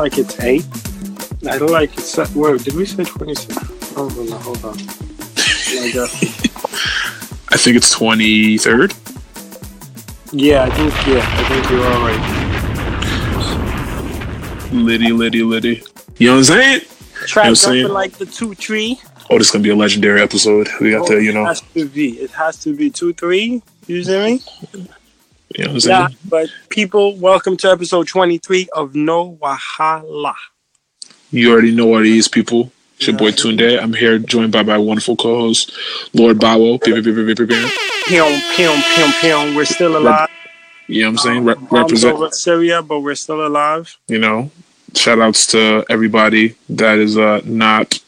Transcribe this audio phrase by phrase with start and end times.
[0.00, 0.64] like it's eight.
[1.46, 2.16] I don't like it's.
[2.34, 3.54] Wait, did we say twenty-six?
[3.96, 4.78] Oh, hold on, hold on.
[7.52, 8.94] I think it's twenty third.
[10.32, 10.94] yeah, I think.
[11.06, 12.22] Yeah, I think you're all right.
[14.72, 15.82] Liddy, Liddy, Liddy.
[16.16, 16.80] You know what I'm saying?
[17.26, 17.80] Try You know what I'm saying?
[17.82, 18.98] jumping like the two three.
[19.28, 20.68] Oh, this is gonna be a legendary episode.
[20.80, 21.40] We got oh, to, you know.
[21.40, 22.08] It know, has to be.
[22.20, 23.62] It has to be two three.
[23.86, 24.40] You see
[24.72, 24.86] me?
[25.56, 26.00] You know what I'm saying?
[26.00, 30.34] Yeah, but people, welcome to episode 23 of No Wahala.
[31.30, 32.72] You already know what it is, people.
[32.96, 33.80] It's your boy Tunde.
[33.80, 35.72] I'm here joined by my wonderful co-host,
[36.12, 36.78] Lord Bawo.
[39.54, 40.28] We're still alive.
[40.86, 41.44] You know what I'm saying?
[41.44, 43.96] Re- Bombs represent, over Syria, but we're still alive.
[44.08, 44.50] you know,
[44.94, 47.98] shout outs to everybody that is uh, not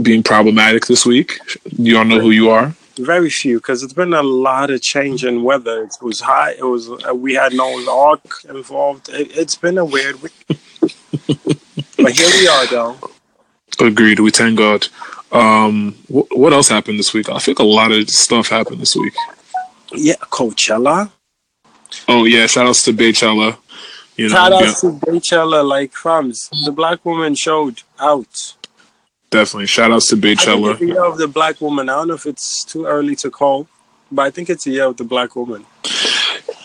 [0.00, 1.38] being problematic this week.
[1.64, 2.74] You all know who you are.
[2.98, 5.82] Very few, because it's been a lot of change in weather.
[5.84, 6.54] It was hot.
[6.58, 6.90] It was.
[6.90, 9.10] Uh, we had no Ark involved.
[9.10, 10.32] It, it's been a weird week.
[10.48, 12.96] but here we are, though.
[13.80, 14.20] Agreed.
[14.20, 14.88] We thank God.
[15.32, 17.28] Um, wh- what else happened this week?
[17.28, 19.14] I think a lot of stuff happened this week.
[19.92, 21.10] Yeah, Coachella.
[22.08, 23.58] Oh yeah, shout outs to Baychella.
[24.16, 26.48] You know, Shout yeah, to Coachella, like crumbs.
[26.64, 28.54] The black woman showed out.
[29.30, 29.66] Definitely.
[29.66, 30.78] Shout outs to it's the Baychella.
[30.80, 31.88] year of the black woman.
[31.88, 33.66] I don't know if it's too early to call,
[34.10, 35.64] but I think it's a year of the black woman.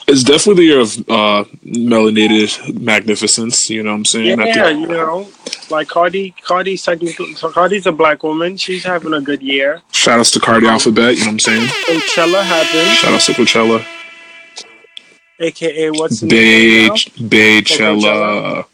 [0.07, 3.69] It's definitely the year of uh, melanated magnificence.
[3.69, 4.39] You know what I'm saying?
[4.39, 5.29] Yeah, think- you know,
[5.69, 8.57] like Cardi, Cardi's technically, so Cardi's a black woman.
[8.57, 9.81] She's having a good year.
[9.93, 11.13] Shout outs to Cardi Alphabet.
[11.13, 11.67] You know what I'm saying?
[11.87, 13.85] Coachella happened, Shout outs to Coachella.
[15.39, 16.91] aka what's the Bay name?
[17.29, 18.65] Baychella.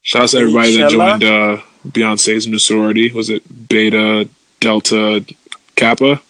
[0.00, 3.10] Shout outs to everybody that joined uh, Beyonce's new sorority.
[3.12, 4.28] Was it Beta
[4.60, 5.24] Delta
[5.76, 6.20] Kappa?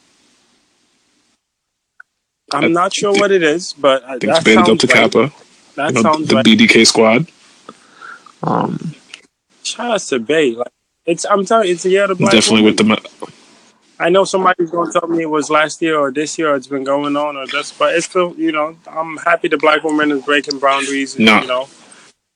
[2.53, 4.97] I'm not sure what it is, but I think it's Beta Delta right.
[4.97, 5.33] Kappa.
[5.77, 6.45] That You know, sounds the right.
[6.45, 7.27] BDK squad.
[8.43, 8.95] Um,
[9.63, 10.53] Shout out to Bay.
[10.53, 10.69] Like
[11.07, 12.77] it's, I'm telling you, it's a year of black definitely woman.
[12.77, 13.31] with the
[13.99, 16.67] I know somebody's gonna tell me it was last year or this year or it's
[16.67, 20.11] been going on or this, but it's still, you know, I'm happy the black woman
[20.11, 21.15] is breaking boundaries.
[21.17, 21.41] And, No.
[21.41, 21.69] You know,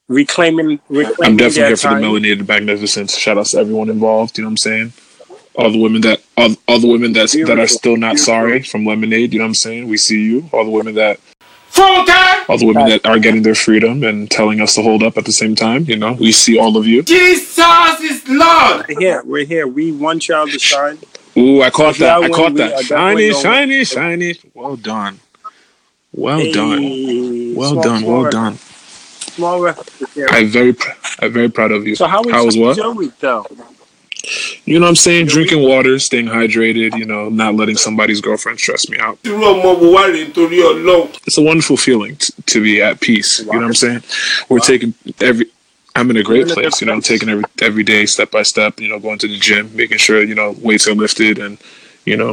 [0.09, 2.03] reclaiming, reclaiming I'm definitely here for the time.
[2.03, 3.17] melanated magnificence.
[3.17, 4.37] Shout outs to everyone involved.
[4.39, 4.93] You know what I'm saying?
[5.55, 8.87] All the women that all, all the women that that are still not sorry from
[8.87, 9.33] Lemonade.
[9.33, 9.89] You know what I'm saying?
[9.89, 10.49] We see you.
[10.53, 11.21] All the women that
[12.49, 15.25] all the women that are getting their freedom and telling us to hold up at
[15.25, 15.85] the same time.
[15.85, 17.03] You know, we see all of you.
[17.03, 18.87] Jesus is Lord.
[18.89, 19.23] We're here.
[19.25, 19.67] We're here.
[19.67, 20.99] We one child to shine.
[21.37, 22.23] Ooh, I caught that.
[22.23, 22.85] I caught that.
[22.85, 24.35] Shiny, shiny, shiny.
[24.55, 25.21] Well done.
[26.13, 27.55] Well Hey, done.
[27.55, 28.05] Well small- done.
[28.05, 28.59] Well done.
[29.39, 30.27] Small reference here.
[30.31, 31.95] I'm very, pr- I'm very proud of you.
[31.95, 32.85] So how was, How was was what?
[32.85, 33.47] your week though?
[34.65, 35.27] You know what I'm saying?
[35.27, 39.17] Drinking water, staying hydrated, you know, not letting somebody's girlfriend stress me out.
[39.23, 41.07] Irú ọmọ wo wá rèé nítorí Ọlọ́run?
[41.27, 43.39] It's a wonderful feeling t- to be at peace.
[43.39, 44.03] You know what I'm saying?
[44.49, 45.47] We're taking every.
[45.95, 46.81] I'm in a great You're in a place.
[46.81, 48.81] You know, I'm taking every every day, step by step.
[48.81, 51.57] You know, going to the gym, making sure you know weights are lifted, and
[52.05, 52.33] you know,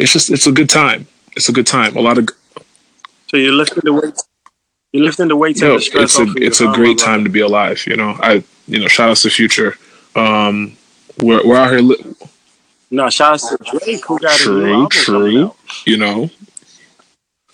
[0.00, 1.06] it's just it's a good time.
[1.36, 1.92] It's a good time.
[1.96, 2.24] A lot of
[3.30, 4.24] So you're lifting the weights.
[4.96, 6.34] You're lifting the weights yo, and the stress it's a you.
[6.38, 7.86] it's a great time to be alive.
[7.86, 9.76] You know, I you know, shout outs to Future.
[10.14, 10.76] Um,
[11.22, 11.80] we're we're out here.
[11.80, 12.14] Li-
[12.90, 15.54] No, shout out to Drake who got true, true.
[15.84, 16.30] You know,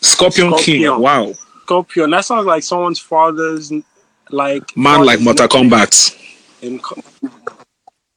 [0.01, 1.01] Scorpion, King.
[1.01, 1.33] Wow,
[1.63, 2.11] Scorpion.
[2.11, 3.73] That sounds like someone's father's
[4.31, 6.17] like man, like Mortal Kombat.
[6.63, 6.81] in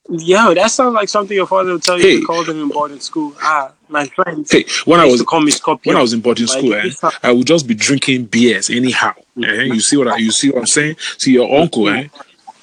[0.10, 2.20] Yo, that sounds like something your father would tell you Hey.
[2.20, 3.36] to call them in boarding school.
[3.42, 4.52] Ah, my friends.
[4.52, 5.94] Hey, when I was call me Scorpion.
[5.96, 6.92] when I was in boarding Like, school, eh,
[7.24, 9.14] I would just be drinking beers anyhow.
[9.44, 10.98] eh, you see what I, you see what I'm saying?
[11.18, 12.08] See your uncle, eh?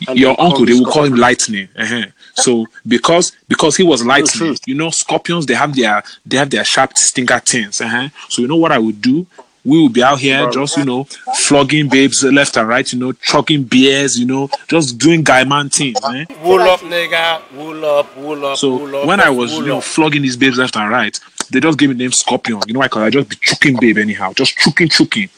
[0.09, 1.69] And Your uncle, they will call him lightning.
[1.77, 2.07] eh.
[2.35, 6.65] So because because he was lightning, you know, scorpions they have their they have their
[6.65, 7.81] sharp stinker tins.
[7.81, 8.09] eh.
[8.29, 9.27] So you know what I would do?
[9.65, 11.05] We will be out here just you know
[11.37, 15.69] flogging babes left and right, you know, chucking beers, you know, just doing guy man
[15.69, 15.99] things.
[16.05, 16.25] Eh?
[16.43, 17.41] Wool up, nigga.
[17.53, 19.07] Wool up, wool up, So wool up.
[19.07, 21.19] when I was you know flogging these babes left and right,
[21.51, 22.61] they just gave me the name Scorpion.
[22.67, 22.87] You know why?
[22.87, 25.29] Because I just be choking babe anyhow, just choking, choking.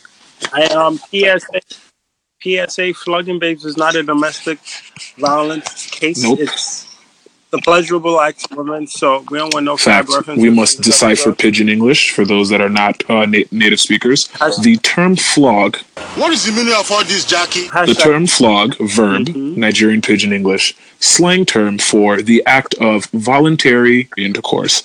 [0.52, 1.60] I um PSA
[2.42, 4.58] PSA flogging babes is not a domestic
[5.18, 6.22] violence case.
[6.22, 6.40] Nope.
[6.40, 6.93] It's
[7.54, 8.86] the pleasurable act of women.
[8.86, 10.08] So we don't want no Fact.
[10.36, 11.38] We must decipher episode.
[11.38, 14.26] pidgin English for those that are not uh, na- native speakers.
[14.40, 15.76] Has- The term flog,
[16.16, 17.66] What is the meaning of all this, Jackie?
[17.68, 18.68] the term flog,
[18.98, 19.56] verb, Mhm.
[19.66, 24.82] Nigerian pidgin English, slang term for the act of voluntary intercourse.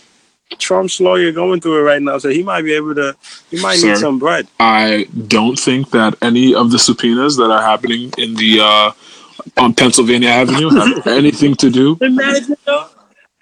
[0.57, 3.15] Trump's lawyer going through it right now, so he might be able to.
[3.51, 3.87] He might Sir.
[3.89, 4.47] need some bread.
[4.59, 5.07] I
[5.37, 8.91] don't think that any of the subpoenas that are happening in the uh,
[9.57, 11.97] on Pennsylvania Avenue have anything to do.
[12.01, 12.87] Imagine though.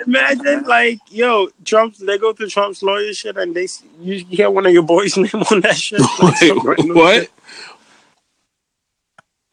[0.06, 3.68] Imagine like yo, Trump's they go through Trump's lawyer shit and they
[4.00, 6.02] you hear one of your boys' name on that shit.
[6.20, 7.16] Like, Wait, what?
[7.16, 7.32] shit.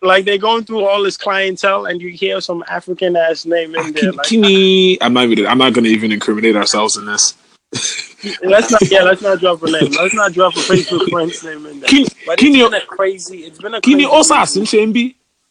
[0.03, 3.93] Like they're going through all this clientele and you hear some African ass name in
[3.93, 4.12] there.
[4.12, 5.47] Like, you- I'm not even.
[5.47, 7.35] I'm not going to even incriminate ourselves in this.
[8.45, 9.93] let's not yeah, let's not drop a name.
[9.93, 11.89] Let's not drop a Facebook friend's name in there.
[11.89, 12.71] Can, But can it's you?
[12.71, 13.39] been a crazy.
[13.45, 14.55] It's been a Can you also ask?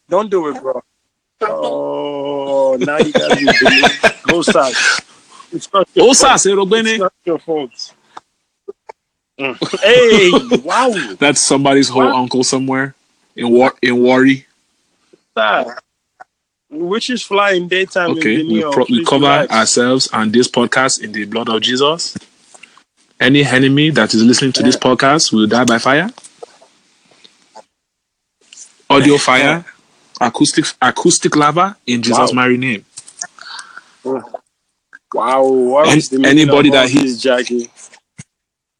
[0.08, 0.80] Don't do it, bro.
[1.50, 4.22] Oh, now you gotta be believe.
[4.24, 5.00] Go south.
[5.52, 6.40] It's not your fault.
[6.40, 7.94] say It's not your fault.
[9.38, 9.80] Mm.
[9.82, 11.14] Hey, wow.
[11.18, 12.14] That's somebody's whole What?
[12.14, 12.94] uncle somewhere
[13.36, 14.46] in war in Wari.
[15.36, 15.76] Sir.
[16.70, 21.12] Which is flying daytime Okay, in we, pro- we cover ourselves and this podcast in
[21.12, 22.16] the blood of Jesus.
[23.20, 26.10] Any enemy that is listening to this podcast will die by fire.
[28.90, 29.64] Audio fire,
[30.26, 32.36] acoustic acoustic lava in Jesus' Wow.
[32.36, 32.84] mighty name.
[35.12, 35.42] Wow.
[35.44, 37.70] What An- the anybody that this, Jackie?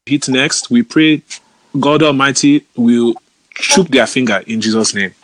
[0.07, 1.23] Hit next, we pray
[1.79, 3.15] God Almighty will
[3.55, 5.15] choke their finger in Jesus' name.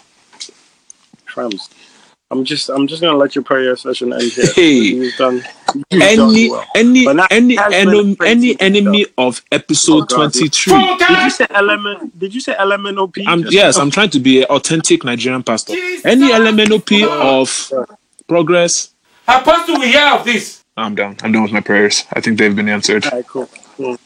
[2.32, 4.46] I'm just I'm just gonna let your prayer session end here.
[4.54, 4.72] Hey.
[4.72, 5.42] You've done,
[5.90, 6.16] you've Any
[6.48, 6.64] done well.
[6.76, 10.16] any But now- any enemy, crazy any enemy of episode Oh, God.
[10.16, 10.96] twenty three.
[10.98, 13.24] Did you say element did you say LMNOP?
[13.26, 15.74] I'm yes, I'm trying to be an authentic Nigerian pastor.
[15.74, 16.06] Jesus.
[16.06, 17.88] Any LMNOP of
[18.28, 18.94] progress,
[19.26, 20.62] Apostle, we hear of this.
[20.76, 21.16] I'm done.
[21.22, 22.04] I'm done with my prayers.
[22.12, 23.04] I think they've been answered.
[23.06, 23.48] Alright, cool.
[23.76, 23.98] cool.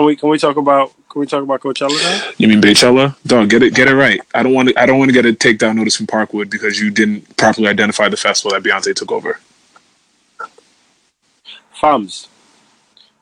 [0.00, 2.32] Can we can we talk about can we talk about Coachella now?
[2.38, 3.14] You mean Baychella?
[3.26, 4.18] Dog, get it get it right.
[4.34, 6.80] I don't want to I don't want to get a takedown notice from Parkwood because
[6.80, 9.40] you didn't properly identify the festival that Beyonce took over.
[11.74, 12.28] Farms.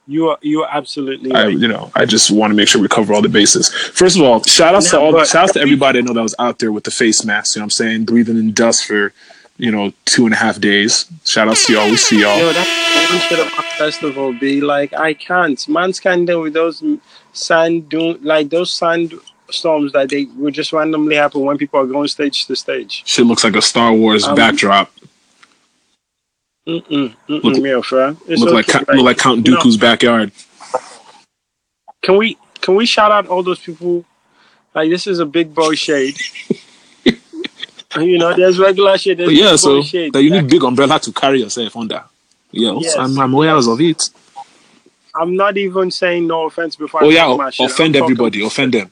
[0.07, 2.87] You are you are absolutely I you know, I just want to make sure we
[2.87, 3.75] cover all the bases.
[3.75, 6.37] First of all, shout outs to all shout outs to everybody I know that was
[6.39, 9.13] out there with the face mask, you know what I'm saying, breathing in dust for,
[9.59, 11.07] you know, two and a half days.
[11.25, 11.91] Shout out to y'all.
[11.91, 12.39] We see y'all.
[12.39, 15.69] Yo, that festival be like I can't.
[15.69, 16.83] Man's can't deal with those
[17.33, 19.15] sand dune like those sand
[19.51, 23.03] storms that they would just randomly happen when people are going stage to stage.
[23.07, 24.91] Shit looks like a Star Wars Um, backdrop.
[26.67, 28.19] Mm-mm, mm-mm, Look-.
[28.29, 30.33] It's Look like okay, Count- look like Count Dooku's backyard.
[32.03, 34.05] Can we can we shout out all those people?
[34.75, 36.17] Like this is a big boy shade.
[38.05, 39.19] you know, there's regular shade.
[39.19, 40.13] There's yeah, so shade.
[40.13, 42.05] that you need big umbrella to carry yourself under.
[42.51, 42.97] Yes, Yes.
[42.97, 44.11] I'm, I'm aware of it.
[45.15, 47.05] I'm not even saying no offense before.
[47.05, 48.91] Oh I yeah, offend everybody, offend them.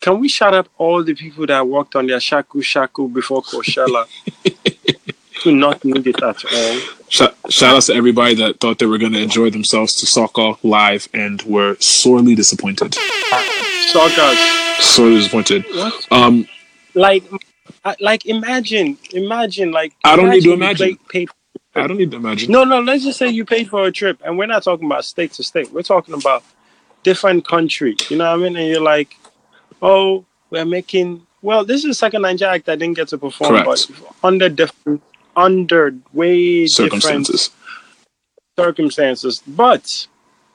[0.00, 4.06] Can we shout up all the people that worked on their shaku shaku before Coachella?
[5.42, 6.80] Do not need it at all.
[7.08, 10.52] Shout, shout out to everybody that thought they were going to enjoy themselves to soccer
[10.62, 12.94] live and were sorely disappointed.
[13.88, 14.34] Soccer.
[14.80, 15.64] Sorely disappointed.
[15.74, 16.12] What?
[16.12, 16.46] Um,
[17.00, 17.24] Like,
[18.00, 20.96] like imagine, imagine, like I don't need to imagine.
[21.08, 21.28] Paid, paid,
[21.74, 22.52] I don't need to imagine.
[22.52, 22.80] no, no.
[22.80, 25.42] Let's just say you paid for a trip, and we're not talking about state to
[25.42, 25.72] state.
[25.72, 26.42] We're talking about
[27.02, 27.96] different country.
[28.10, 28.56] You know what I mean?
[28.56, 29.16] And you're like,
[29.80, 31.26] oh, we're making.
[31.42, 33.66] Well, this is the second Nigeria act that didn't get to perform, Correct.
[33.66, 35.02] but under different,
[35.36, 37.50] under way different Circumstances.
[38.58, 39.42] circumstances.
[39.46, 40.06] But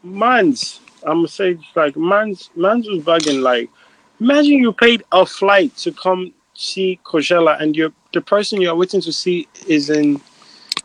[0.03, 3.41] man's, I'm gonna say like man's, man's was bugging.
[3.41, 3.69] Like,
[4.19, 9.01] imagine you paid a flight to come see Coachella, and you're the person you're waiting
[9.01, 10.21] to see is in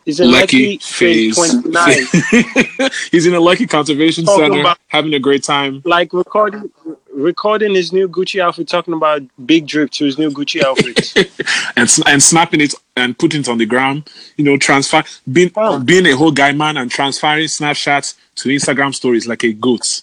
[0.05, 3.09] is in Lucky Lucky Phase phase.
[3.11, 5.81] He's in a Lucky Conservation Talking Center, about- having a great time.
[5.85, 6.69] like recording
[7.13, 11.13] recording his new Gucci outfit, talking about big drip to his new Gucci outfit.
[11.77, 14.09] and and snapping it and putting it on the ground.
[14.37, 15.79] You know, transfer being Oh.
[15.79, 20.01] being a whole guy man and transferring Snapchats to Instagram stories like a goat.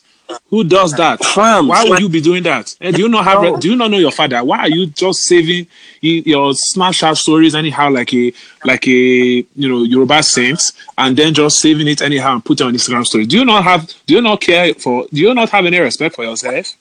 [0.51, 1.25] Who does that?
[1.25, 2.75] Fam, Why would you be doing that?
[2.81, 3.43] Eh, do you not have?
[3.43, 3.57] No.
[3.57, 4.43] Do you not know your father?
[4.45, 5.67] Why are you just saving
[6.01, 8.33] your Snapchat stories anyhow, like a
[8.65, 10.61] like a you know Yoruba saint,
[10.97, 13.27] and then just saving it anyhow and put it on Instagram story?
[13.27, 13.93] Do you not have?
[14.07, 15.07] Do you not care for?
[15.13, 16.75] Do you not have any respect for yourself?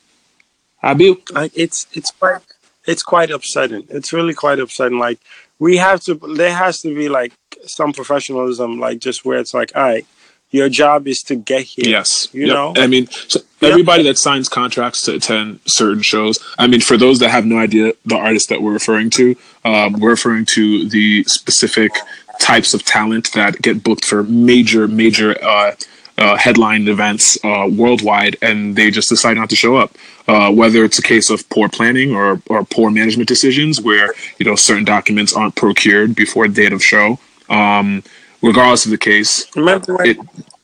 [0.84, 1.16] Abi,
[1.54, 2.42] it's it's quite
[2.86, 3.86] it's quite upsetting.
[3.90, 5.00] It's really quite upsetting.
[5.00, 5.20] Like
[5.60, 7.34] we have to there has to be like
[7.66, 10.06] some professionalism, like just where it's like, all right,
[10.52, 11.86] your job is to get here.
[11.88, 12.54] Yes, You Yep.
[12.56, 12.74] know?
[12.78, 13.72] I mean, so Yep.
[13.72, 16.40] everybody that signs contracts to attend certain shows.
[16.58, 19.36] I mean, for those that have no idea, the artist that we're referring to,
[19.66, 21.92] um, we're referring to the specific
[22.40, 25.72] types of talent that get booked for major, major uh,
[26.20, 29.92] uh, headline events uh, worldwide, and they just decide not to show up.
[30.28, 34.46] Uh, whether it's a case of poor planning or, or poor management decisions, where you
[34.46, 37.18] know certain documents aren't procured before date of show.
[37.50, 38.04] Um,
[38.42, 40.18] regardless of the case, Remember when It-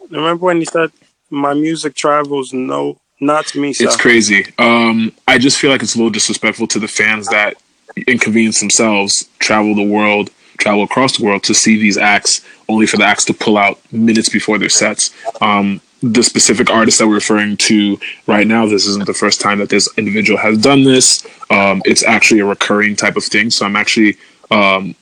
[0.09, 0.91] remember when he said
[1.29, 3.85] my music travels no not to me, sir.
[3.85, 4.45] It's crazy.
[4.59, 7.55] Um, I just feel like it's a little disrespectful to the fans that
[8.07, 12.97] inconvenience themselves, travel the world, travel across the world to see these acts, only for
[12.97, 15.11] the acts to pull out minutes before their sets.
[15.41, 19.59] Um, the specific artist that we're referring to right now, this isn't the first time
[19.59, 21.25] that this individual has done this.
[21.49, 23.49] Um, it's actually a recurring type of thing.
[23.51, 24.17] So I'm actually
[24.51, 24.95] um,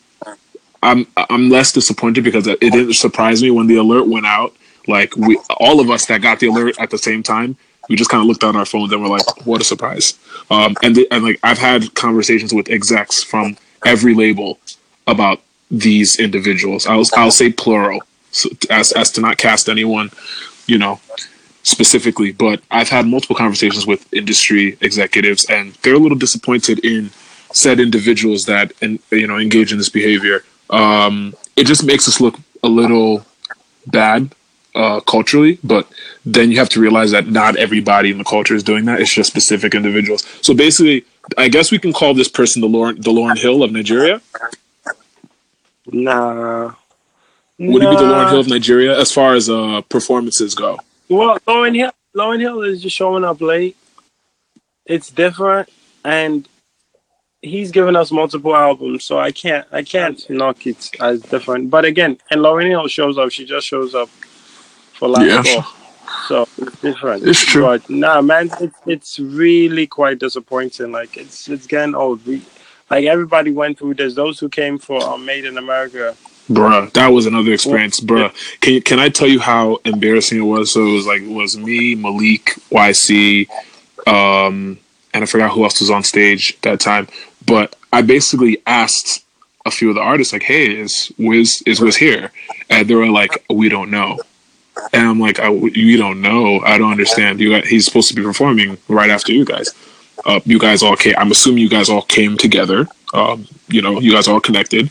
[0.83, 4.55] I'm I'm less disappointed because it didn't surprise me when the alert went out.
[4.87, 7.55] Like we, all of us that got the alert at the same time,
[7.87, 10.17] we just kind of looked on our phones and we're like, "What a surprise!"
[10.49, 14.59] Um, and the, and like I've had conversations with execs from every label
[15.05, 16.87] about these individuals.
[16.87, 20.09] I'll I'll say plural, so, as as to not cast anyone,
[20.65, 20.99] you know,
[21.63, 22.31] specifically.
[22.31, 27.11] But I've had multiple conversations with industry executives, and they're a little disappointed in
[27.53, 30.43] said individuals that and you know engage in this behavior.
[30.71, 33.25] Um, it just makes us look a little
[33.87, 34.33] bad
[34.73, 35.87] uh, culturally, but
[36.25, 39.01] then you have to realize that not everybody in the culture is doing that.
[39.01, 40.25] It's just specific individuals.
[40.41, 41.05] So basically,
[41.37, 44.21] I guess we can call this person the Lauryn, the Lauryn Hill of Nigeria.
[45.91, 46.73] Nah.
[47.59, 50.79] Would he be the Lauryn Hill of Nigeria as far as uh, performances go?
[51.09, 53.75] Well, Lauryn Hill, Lauryn Hill is just showing up late.
[54.85, 55.69] It's different,
[56.03, 56.47] and
[57.41, 61.69] he's given us multiple albums, so I can't I can't knock it as different.
[61.69, 63.31] But again, and Lauryn Hill shows up.
[63.31, 65.61] She just shows up for last Yeah.
[65.61, 65.73] call.
[66.27, 67.25] So it's different.
[67.25, 67.63] It's true.
[67.63, 70.91] But nah, man, it's, it's really quite disappointing.
[70.91, 72.25] Like it's it's getting old.
[72.25, 72.43] We
[72.89, 74.13] like everybody went through this.
[74.13, 76.15] Those who came for um, Made in America.
[76.49, 78.33] Bruh, that was another experience, bruh.
[78.59, 80.73] Can can I tell you how embarrassing it was?
[80.73, 83.47] So it was like it was me, Malik, YC,
[84.05, 84.77] um,
[85.13, 87.07] and I forgot who else was on stage that time.
[87.45, 89.23] But I basically asked
[89.65, 92.31] a few of the artists, like, "Hey, is Wiz is Wiz here?"
[92.69, 94.19] And they were like, "We don't know."
[94.93, 96.61] And I'm like, I, "You don't know?
[96.61, 97.39] I don't understand.
[97.39, 99.69] You he's supposed to be performing right after you guys.
[100.25, 101.15] Uh, you guys all came.
[101.17, 102.87] I'm assuming you guys all came together.
[103.13, 104.89] Um, you know, you guys all connected."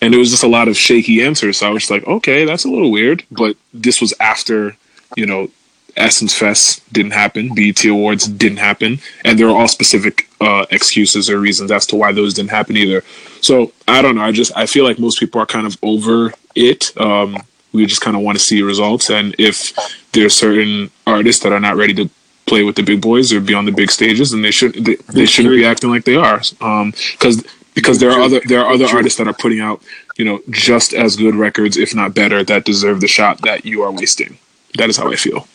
[0.00, 1.58] and it was just a lot of shaky answers.
[1.58, 3.24] So I was just like, okay, that's a little weird.
[3.30, 4.76] But this was after,
[5.16, 5.50] you know,
[5.96, 11.28] Essence Fest didn't happen, BET Awards didn't happen, and there are all specific uh, excuses
[11.28, 13.02] or reasons as to why those didn't happen either.
[13.40, 14.22] So I don't know.
[14.22, 16.92] I just I feel like most people are kind of over it.
[16.98, 17.38] Um,
[17.72, 19.72] we just kind of want to see results, and if
[20.12, 22.10] there's certain artists that are not ready to
[22.46, 24.96] play with the big boys or be on the big stages, then they should they,
[25.12, 26.38] they shouldn't be acting like they are.
[26.38, 27.44] Because
[27.74, 29.82] because there are other there are other artists that are putting out
[30.16, 33.82] you know just as good records, if not better, that deserve the shot that you
[33.82, 34.38] are wasting.
[34.76, 35.46] That is how I feel.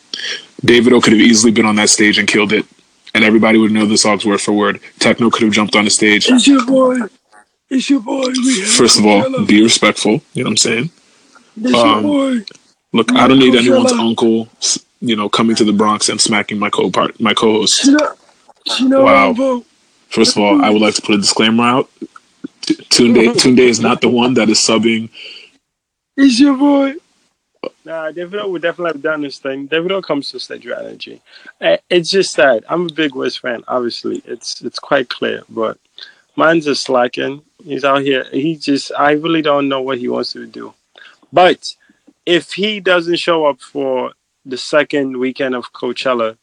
[0.62, 2.64] Davido could have easily been on that stage and killed it,
[3.14, 4.80] and everybody would know the songs word for word.
[4.98, 6.28] Tekno could have jumped on the stage.
[6.28, 6.98] It's your boy.
[7.68, 8.26] It's your boy.
[8.28, 10.22] We First of all, be respectful.
[10.34, 10.90] You know what I'm saying?
[11.60, 12.44] It's um, boy.
[12.92, 14.48] Look, I don't need anyone's uncle,
[15.00, 17.88] you know, coming to the Bronx and smacking my co-part, my co-host.
[18.80, 19.62] Wow.
[20.08, 21.90] First of all, I would like to put a disclaimer out.
[22.62, 25.10] T- Tunde, Tunde is not the one that is subbing.
[26.16, 26.94] It's your boy.
[27.86, 29.68] Nah, Davido would definitely have done this thing.
[29.68, 31.22] Davido comes to stage with energy.
[31.60, 32.64] Eh, It's just sad.
[32.68, 34.22] I'm a big Wiz fan, obviously.
[34.24, 35.78] It's it's quite clear, but
[36.34, 37.42] mine's just slacking.
[37.64, 38.24] He's out here.
[38.32, 40.74] He just I really don't know what he wants to do.
[41.32, 41.76] But
[42.26, 44.12] if he doesn't show up for
[44.44, 46.36] the second weekend of Coachella,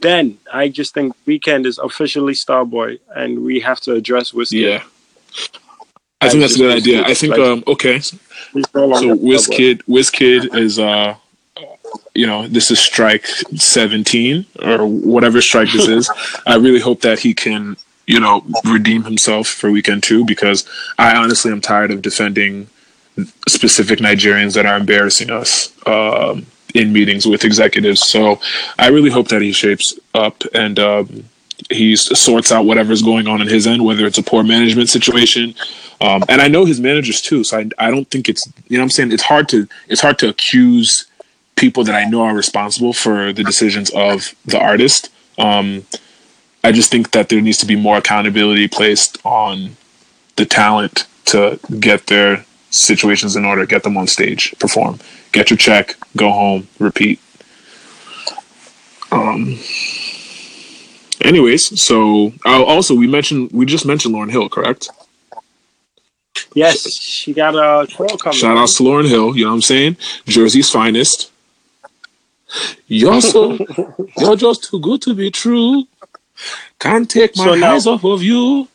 [0.00, 4.58] then I just think weekend is officially Starboy, and we have to address Whiskey.
[4.58, 4.84] Yeah,
[6.20, 7.02] I think that's a good idea.
[7.04, 8.00] I think um, okay.
[8.54, 9.22] He's no longer So.
[9.22, 11.16] Wizkid, Wizkid is uh,
[12.14, 16.10] you know, this is strike seventeen or whatever strike this is.
[16.46, 20.66] I really hope that he can, you know, redeem himself for weekend two because
[20.98, 22.68] I honestly am tired of defending
[23.48, 28.00] specific Nigerians that are embarrassing us um, in meetings with executives.
[28.00, 28.40] So
[28.78, 31.24] I really hope that he shapes up and um,
[31.70, 35.54] he sorts out whatever's going on in his end, whether it's a poor management situation.
[36.00, 38.82] Um, and I know his managers too, so I, I don't think it's you know
[38.82, 41.06] I'm saying it's hard to it's hard to accuse
[41.56, 45.10] people that I know are responsible for the decisions of the artist.
[45.38, 45.86] Um,
[46.62, 49.76] I just think that there needs to be more accountability placed on
[50.36, 54.98] the talent to get their situations in order, get them on stage, perform,
[55.32, 57.20] get your check, go home, repeat.
[59.12, 59.58] Um.
[61.24, 64.90] Anyways, so uh, also we mentioned we just mentioned Lauryn Hill, correct?
[66.54, 68.36] Yes, she got a tour coming.
[68.38, 69.96] Shout outs to Lauryn Hill, you know what I'm saying?
[70.26, 71.30] Jersey's finest.
[72.86, 73.58] You're so
[74.18, 75.84] you're just too good to be true.
[76.78, 78.68] Can't take my So now- eyes off of you.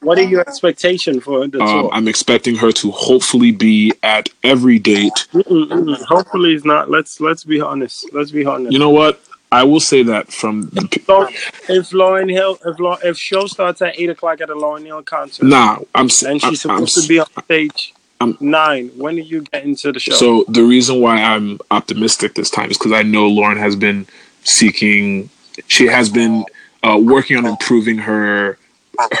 [0.00, 1.90] What are your expectations for the Um, tour?
[1.92, 5.26] I'm expecting her to hopefully be at every date.
[5.32, 5.96] Mm-mm-mm.
[6.04, 6.90] Hopefully, it's not.
[6.90, 8.12] Let's let's be honest.
[8.12, 8.72] Let's be honest.
[8.72, 9.20] You know what?
[9.52, 11.28] I will say that from the, So
[11.72, 15.02] if Lauryn Hill, if Lau- if show starts at eight o'clock at a Lauryn Hill
[15.02, 19.16] concert, nah, I'm and she's I'm- I'm supposed to be on stage I'm- nine, when
[19.16, 20.12] do you get into the show?
[20.14, 24.06] So the reason why I'm optimistic this time is because I know Lauryn has been
[24.42, 25.30] seeking.
[25.68, 26.44] She has been
[26.82, 28.58] uh, working on improving her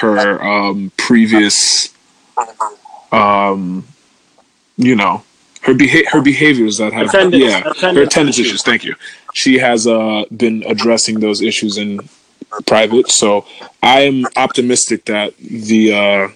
[0.00, 1.90] her um, previous,
[3.12, 3.84] um,
[4.76, 5.22] you know,
[5.66, 8.46] her beha- her behaviors that have Attendance- yeah her attendance attendance issues.
[8.46, 8.62] issues.
[8.62, 8.94] Thank you.
[9.34, 12.00] She has uh, been addressing those issues in
[12.66, 13.10] private.
[13.10, 13.44] So
[13.82, 15.92] I am optimistic that the.
[15.92, 16.28] Uh,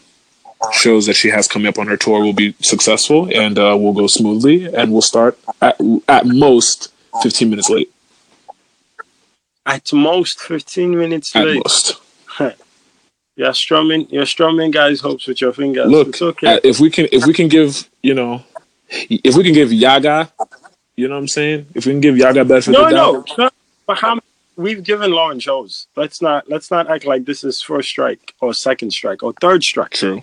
[0.72, 3.94] shows that she has coming up on her tour will be successful and uh, will
[3.94, 5.74] go smoothly and we'll start at,
[6.06, 7.90] at most 15 minutes late
[9.64, 11.62] at most fifteen minutes at late.
[11.64, 11.94] most
[13.36, 15.90] You're strumming, you're strumming guys' hopes with your fingers.
[15.90, 16.56] look it's okay.
[16.56, 18.42] uh, if we can if we can give you know
[18.90, 20.30] if we can give yaga
[20.96, 23.50] you know what i'm saying if we can give yaga benefit no, no, no.
[23.90, 24.20] But how?
[24.54, 25.88] We've given Lauren Jones.
[25.96, 29.64] Let's not let's not act like this is first strike or second strike or third
[29.64, 30.22] strike true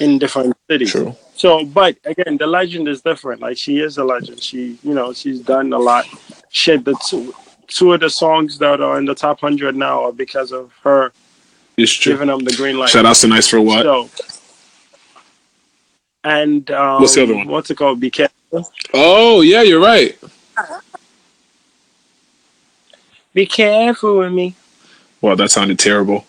[0.00, 0.92] in different cities.
[0.92, 3.42] true So, but again, the legend is different.
[3.42, 4.40] Like she is a legend.
[4.42, 6.06] She, you know, she's done a lot.
[6.48, 7.34] Shit, the two,
[7.66, 11.12] two of the songs that are in the top hundred now are because of her
[11.76, 12.88] it's true giving them the green light.
[12.88, 14.08] shout out to nice for what So,
[16.24, 17.48] and um, What's the other one?
[17.48, 18.00] What's it called?
[18.00, 18.70] Be careful.
[18.94, 20.18] oh yeah you're right
[23.34, 24.54] Be careful with me.
[25.20, 26.26] well that sounded terrible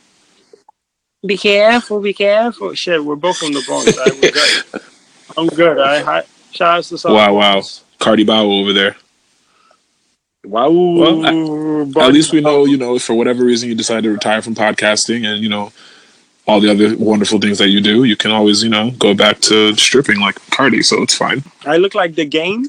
[1.26, 2.00] Be careful.
[2.02, 2.74] Be careful.
[2.76, 3.98] Shit, we're both from the Bronx.
[3.98, 4.82] I, we're good.
[5.38, 5.80] I'm good.
[5.80, 7.14] I hi, shout out to some.
[7.14, 7.62] wow wow
[8.00, 8.96] cardi bow over there
[10.46, 10.72] Wow.
[10.72, 14.10] Well, But- at least we know, you know, if for whatever reason you decide to
[14.12, 15.72] retire from podcasting and, you know,
[16.46, 19.40] all the other wonderful things that you do, you can always, you know, go back
[19.42, 21.44] to stripping like Cardi, so it's fine.
[21.66, 22.66] I look like the game.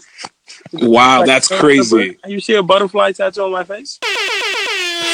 [0.72, 2.18] Wow, Like, that's crazy.
[2.26, 3.98] You see a butterfly tattoo on my face?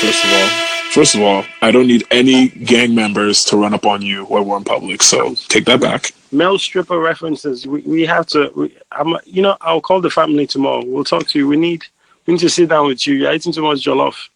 [0.01, 0.49] First of all,
[0.93, 4.47] first of all, I don't need any gang members to run up on you when
[4.47, 6.13] we're in public, so take that back.
[6.33, 7.67] Male stripper references.
[7.67, 8.51] We, we have to.
[8.55, 10.85] We, I'm, you know, I'll call the family tomorrow.
[10.85, 11.49] We'll talk to you.
[11.49, 11.85] We need.
[12.27, 13.15] We need to sit down with you.
[13.15, 14.29] You're eating too much jollof.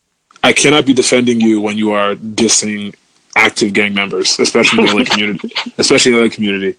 [0.43, 2.95] I cannot be defending you when you are dissing
[3.37, 5.53] active gang members, especially in the LA community.
[5.79, 6.77] Especially in the LA community.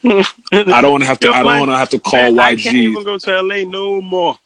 [0.52, 1.30] I don't want to have to.
[1.32, 2.40] I don't want to have to call YG.
[2.40, 4.38] I can't even go to LA no more.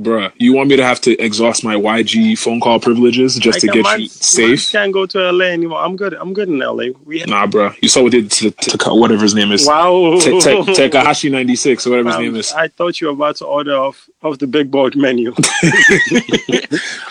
[0.00, 0.32] bruh.
[0.36, 3.66] You want me to have to exhaust my YG phone call privileges just I to
[3.68, 4.72] get mine- you safe?
[4.72, 5.80] mine Can't go to LA anymore.
[5.80, 6.14] I'm good.
[6.14, 6.90] I'm good in LA.
[7.04, 7.74] We have, Nah, bruh.
[7.82, 9.66] You saw what did to, to whatever his name is.
[9.66, 10.18] wow.
[10.20, 10.40] Te-
[10.74, 12.52] Te- ninety six or whatever his Um, name is.
[12.52, 15.34] I thought you were about to order off off the big board menu.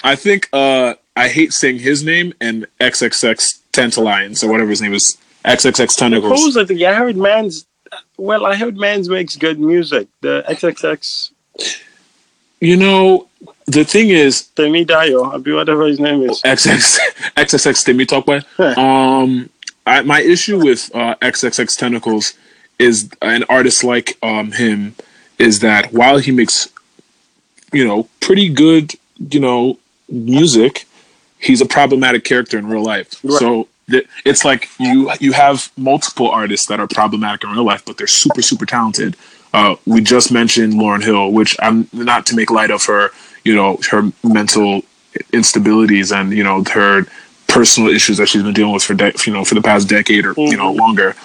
[0.04, 4.94] I think uh I hate saying his name and XXX Tantalions or whatever his name
[4.94, 5.18] is.
[5.46, 6.40] XXX Tentacles.
[6.40, 7.66] Supposedly, I heard Man's.
[8.18, 10.08] Well, I heard Man's makes good music.
[10.22, 11.32] The XXX
[12.60, 13.28] You know,
[13.68, 16.42] the thing is, Temi Dayo, I'll be whatever his name is.
[16.42, 16.98] XX
[17.38, 18.42] XXX Timmy Talkway.
[18.78, 19.50] Um,
[19.86, 22.34] I, my issue with uh, XXX Tentacles
[22.80, 24.94] is an artist like um him
[25.40, 26.70] is that while he makes
[27.74, 28.94] you know pretty good
[29.32, 29.78] you know
[30.10, 30.87] music,
[31.40, 33.24] he's a problematic character in real life.
[33.24, 33.40] Right.
[33.40, 37.84] So th- it's like you you have multiple artists that are problematic in real life,
[37.86, 39.16] but they're super super talented.
[39.54, 43.10] Uh, we just mentioned Lauryn Hill, which I'm not to make light of her,
[43.44, 44.82] you know, her mental
[45.34, 47.06] instabilities and you know her
[47.48, 50.26] personal issues that she's been dealing with for de- you know for the past decade
[50.26, 51.16] or you know longer.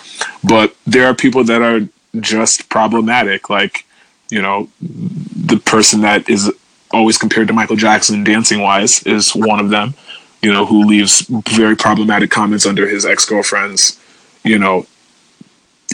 [0.44, 1.86] But there are people that are
[2.20, 3.84] just problematic, like
[4.30, 6.50] you know the person that is
[6.92, 9.94] always compared to Michael Jackson dancing wise is one of them.
[10.42, 13.98] You know who leaves very problematic comments under his ex girlfriend's
[14.44, 14.86] you know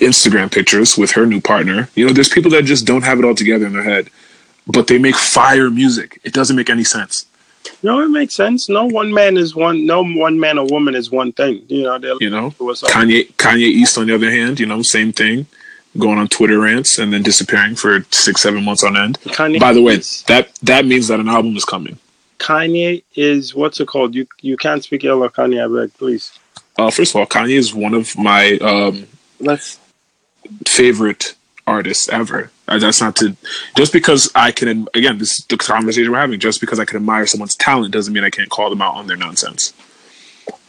[0.00, 1.88] Instagram pictures with her new partner.
[1.94, 4.10] You know, there's people that just don't have it all together in their head,
[4.66, 6.20] but they make fire music.
[6.24, 7.26] It doesn't make any sense.
[7.82, 8.68] No, it makes sense.
[8.68, 9.84] No one man is one.
[9.84, 11.62] No one man or woman is one thing.
[11.68, 12.50] You know, You know.
[12.50, 15.46] Kanye Kanye East on the other hand, you know, same thing,
[15.98, 19.18] going on Twitter rants and then disappearing for six seven months on end.
[19.20, 21.98] Kanye By the way, is- that that means that an album is coming.
[22.38, 24.14] Kanye is what's it called?
[24.14, 26.38] You you can't speak ill of Kanye, I beg, please.
[26.78, 29.06] Uh, first of all, Kanye is one of my um,
[29.40, 29.78] Let's.
[30.66, 31.34] favorite
[31.66, 32.50] artists ever.
[32.68, 33.36] Uh, That's not to
[33.76, 36.38] just because I can again this is the conversation we're having.
[36.38, 39.06] Just because I can admire someone's talent doesn't mean I can't call them out on
[39.06, 39.72] their nonsense.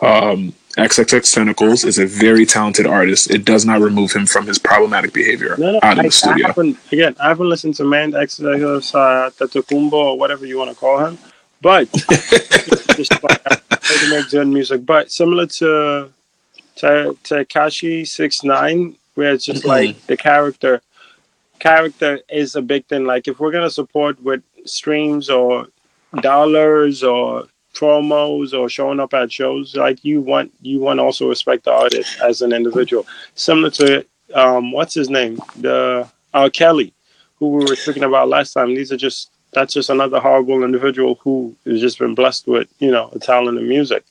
[0.02, 3.30] Um, XXX Tentacles is a very talented artist.
[3.30, 5.80] It does not remove him from his problematic behavior No, no.
[5.84, 6.48] out of I, the I studio.
[6.48, 7.16] haven't again.
[7.20, 8.44] I haven't listened to Man X uh,
[9.38, 11.18] Tatukumbo or whatever you want to call him,
[11.62, 14.86] but I heard make good music.
[14.86, 16.12] But similar to
[16.78, 20.82] to Tekashi Six Nine, where it's just like the character
[21.60, 23.06] character is a big thing.
[23.06, 25.68] Like if we're gonna support with streams or
[26.22, 31.30] dollars or promos or showing up at shows, like you want you want to also
[31.30, 33.06] respect the artist as an individual.
[33.36, 36.50] Similar to um, what's his name, the R.
[36.50, 36.94] Kelly,
[37.38, 38.76] who we were speaking about last time.
[38.76, 42.92] These are just that's just another horrible individual who has just been blessed with you
[42.92, 44.04] know a talent in music.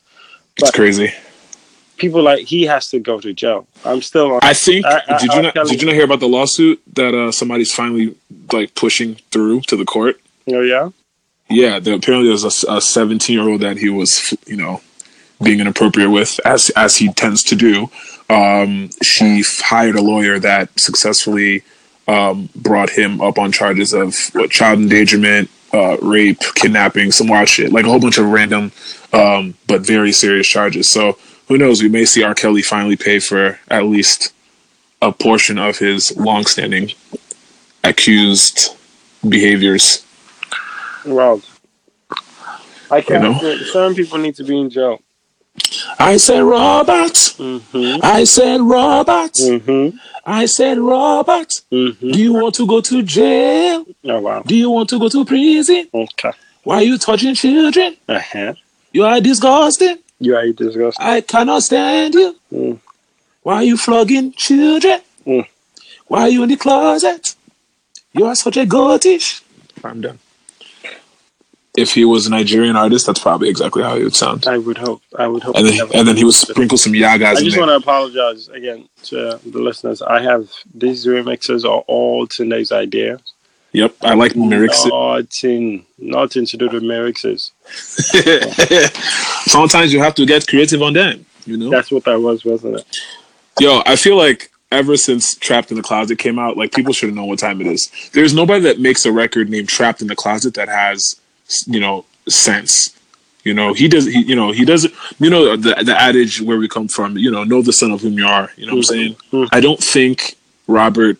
[0.56, 1.12] It's crazy.
[1.96, 3.66] People like he has to go to jail.
[3.84, 4.32] I'm still.
[4.34, 4.86] On, I think.
[4.86, 5.54] I- I- did you not?
[5.54, 8.14] Kelly- Did you not hear about the lawsuit that uh, somebody's finally
[8.52, 10.20] like pushing through to the court?
[10.48, 10.90] Oh yeah.
[11.48, 14.82] Yeah, the, apparently there's a 17 year old that he was, you know,
[15.42, 17.90] being inappropriate with, as as he tends to do.
[18.28, 21.62] Um, she hired a lawyer that successfully
[22.06, 27.48] um, brought him up on charges of what, child endangerment, uh, rape, kidnapping, some wild
[27.48, 28.72] shit, like a whole bunch of random
[29.12, 30.88] um, but very serious charges.
[30.88, 31.82] So who knows?
[31.82, 32.34] We may see R.
[32.34, 34.32] Kelly finally pay for at least
[35.00, 36.92] a portion of his longstanding
[37.84, 38.76] accused
[39.26, 40.04] behaviors.
[41.08, 41.42] Well,
[42.90, 43.22] I can't.
[43.22, 43.56] know?
[43.64, 45.00] Certain people need to be in jail.
[45.98, 47.12] I said, Robert.
[47.12, 48.00] Mm-hmm.
[48.02, 49.32] I said, Robert.
[49.32, 49.96] Mm-hmm.
[50.24, 51.62] I said, Robert.
[51.72, 52.10] Mm-hmm.
[52.10, 53.84] Do you want to go to jail?
[54.04, 54.42] Oh wow.
[54.42, 55.88] Do you want to go to prison?
[55.92, 56.32] Okay.
[56.62, 57.96] Why are you touching children?
[58.08, 58.54] Uh-huh.
[58.92, 59.98] You are disgusting.
[60.20, 61.04] You are disgusting.
[61.04, 62.36] I cannot stand you.
[62.52, 62.78] Mm.
[63.42, 65.00] Why are you flogging children?
[65.26, 65.46] Mm.
[66.06, 67.34] Why are you in the closet?
[68.12, 69.42] You are such a goatish.
[69.84, 70.18] I'm done.
[71.78, 74.46] If he was a Nigerian artist, that's probably exactly how he would sound.
[74.46, 75.00] I would hope.
[75.16, 75.56] I would hope.
[75.56, 78.88] And then, and then he would sprinkle some yagas I just want to apologize again
[79.04, 80.02] to the listeners.
[80.02, 83.20] I have these remixes are all today's idea.
[83.72, 84.84] Yep, I like lyrics.
[84.86, 87.52] Nothing, nothing to do with remixes.
[89.48, 91.26] Sometimes you have to get creative on them.
[91.44, 91.70] You know.
[91.70, 92.96] That's what that was, wasn't it?
[93.60, 97.08] Yo, I feel like ever since Trapped in the Closet came out, like people should
[97.08, 97.90] have known what time it is.
[98.12, 101.20] There's nobody that makes a record named Trapped in the Closet that has,
[101.66, 102.94] you know, sense.
[103.44, 104.04] You know, he does.
[104.06, 104.92] He, you know, he doesn't.
[105.18, 107.16] You know, the the adage where we come from.
[107.16, 108.50] You know, know the son of whom you are.
[108.56, 109.16] You know what I'm saying?
[109.32, 109.48] Mhm.
[109.52, 111.18] I don't think Robert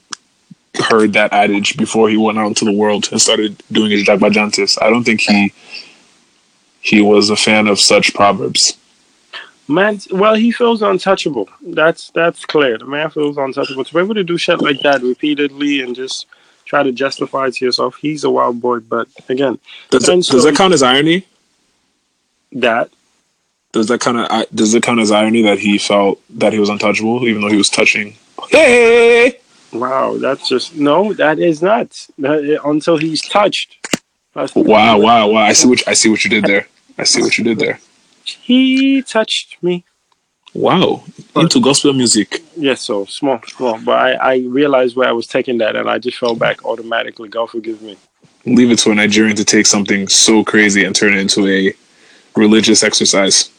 [0.74, 4.80] heard that adage before he went out into the world and started doing his Jagbajantis.
[4.82, 5.52] I don't think he
[6.80, 8.76] he was a fan of such proverbs.
[9.66, 11.48] Man, well, he feels untouchable.
[11.62, 12.78] That's that's clear.
[12.78, 13.84] The man feels untouchable.
[13.84, 16.26] To be able to do shit like that repeatedly and just
[16.68, 18.80] try to justify it to yourself, he's a wild boy.
[18.80, 19.58] But again,
[19.90, 21.26] Does, that, does that count as irony?
[22.52, 22.90] that
[23.72, 26.70] does that kind of does it count as irony that he felt that he was
[26.70, 28.16] untouchable even though he was touching
[28.48, 29.38] hey
[29.72, 33.76] wow, that's just no, that is not that, until he's touched.
[34.34, 37.36] Wow wow wow i see what i see what you did there i see what
[37.36, 37.78] you did there
[38.24, 39.84] He touched me.
[40.54, 41.04] Wow
[41.36, 43.78] into gospel music Yes, so small, small.
[43.80, 47.28] But I, I realized where I was taking that, and I just fell back automatically.
[47.28, 47.96] God forgive me.
[48.44, 51.72] leave it to a nigerian to take something so crazy and turn it into a
[52.34, 53.50] religious exercise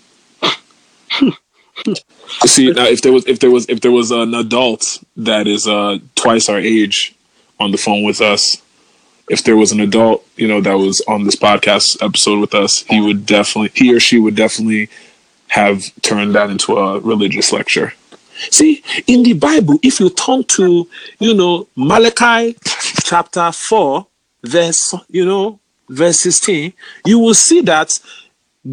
[2.46, 5.68] see now if there was if there was if there was an adult that is
[5.68, 7.16] uh twice our age
[7.60, 8.62] on the phone with us
[9.30, 12.84] if there was an adult you know that was on this podcast episode with us
[12.84, 14.90] he would definitely he or she would definitely
[15.50, 17.94] have turned that into a religious lecture
[18.52, 20.88] see in the bible if you turn to
[21.20, 22.56] you know malachi
[23.04, 24.08] chapter 4
[24.44, 25.60] verse you know
[25.90, 26.74] verse 16
[27.06, 28.00] you will see that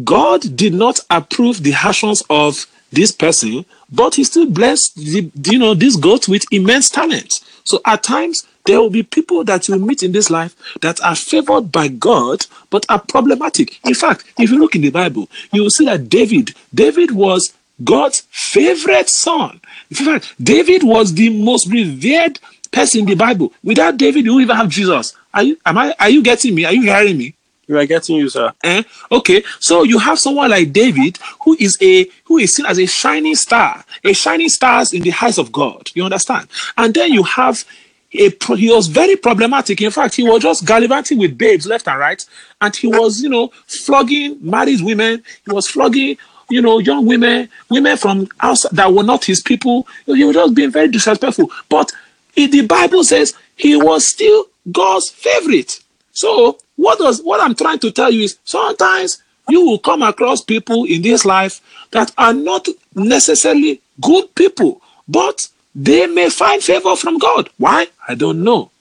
[0.03, 5.59] God did not approve the actions of this person, but he still blessed the, you
[5.59, 7.41] know this goat with immense talent.
[7.63, 11.15] So at times there will be people that you meet in this life that are
[11.15, 13.79] favored by God but are problematic.
[13.85, 17.53] In fact, if you look in the Bible, you will see that David, David was
[17.83, 19.61] God's favorite son.
[19.89, 22.39] In fact, David was the most revered
[22.71, 23.53] person in the Bible.
[23.63, 25.15] Without David, you won't even have Jesus.
[25.33, 26.65] Are you am I are you getting me?
[26.65, 27.33] Are you hearing me?
[27.67, 28.53] We are getting you, sir.
[28.63, 28.83] Eh?
[29.11, 32.85] Okay, so you have someone like David who is a who is seen as a
[32.85, 35.89] shining star, a shining stars in the eyes of God.
[35.93, 36.47] You understand?
[36.77, 37.63] And then you have
[38.09, 39.81] he was very problematic.
[39.81, 42.23] In fact, he was just gallivanting with babes left and right,
[42.61, 45.23] and he was you know flogging married women.
[45.45, 46.17] He was flogging
[46.49, 49.87] you know young women, women from outside that were not his people.
[50.05, 51.51] He was just being very disrespectful.
[51.69, 51.91] But
[52.35, 55.81] the Bible says he was still God's favorite.
[56.11, 60.41] So what does what I'm trying to tell you is sometimes you will come across
[60.41, 65.47] people in this life that are not necessarily good people, but
[65.79, 67.51] they may find favor from God.
[67.57, 67.85] Why?
[68.07, 68.71] I don't know.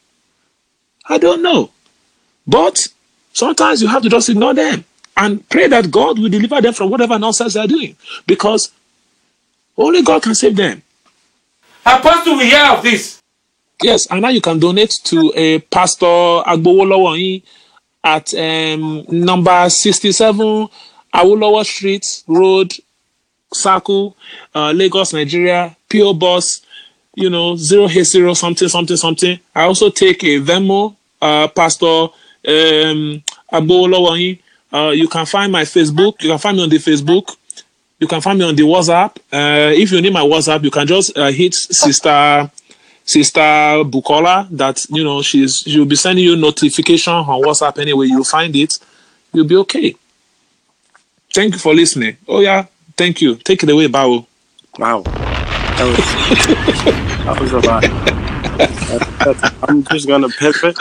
[1.06, 1.70] I don't know.
[2.46, 2.88] But
[3.34, 4.82] sometimes you have to just ignore them
[5.14, 7.96] and pray that God will deliver them from whatever nonsense they're doing.
[8.26, 8.72] Because
[9.76, 10.82] only God can save them.
[11.84, 13.22] Apostle, we hear of this.
[13.82, 17.42] Yes, and now you can donate to a Pastor Agbowolowo
[18.02, 20.68] at um, number 67
[21.14, 22.72] Awolowo Street Road,
[23.52, 24.14] Saku,
[24.54, 26.62] uh, Lagos, Nigeria, PO Box,
[27.16, 29.40] you know, zero eight zero something something something.
[29.54, 31.86] I also take a Venmo, uh, Pastor
[32.46, 34.38] um, Agbowolowo.
[34.72, 36.22] Uh, you can find my Facebook.
[36.22, 37.34] You can find me on the Facebook.
[37.98, 39.16] You can find me on the WhatsApp.
[39.32, 42.50] Uh, if you need my WhatsApp, you can just uh, hit Sister
[43.04, 44.46] Sister Bukola.
[44.50, 48.06] That you know she's she'll be sending you notification on WhatsApp anyway.
[48.08, 48.74] You'll find it.
[49.32, 49.96] You'll be okay.
[51.32, 52.18] Thank you for listening.
[52.28, 53.36] Oh yeah, thank you.
[53.36, 54.26] Take it away, Bao.
[54.78, 55.02] Wow.
[55.76, 57.82] That was, that was a lot.
[57.82, 60.76] That- that's- I'm just going to pivot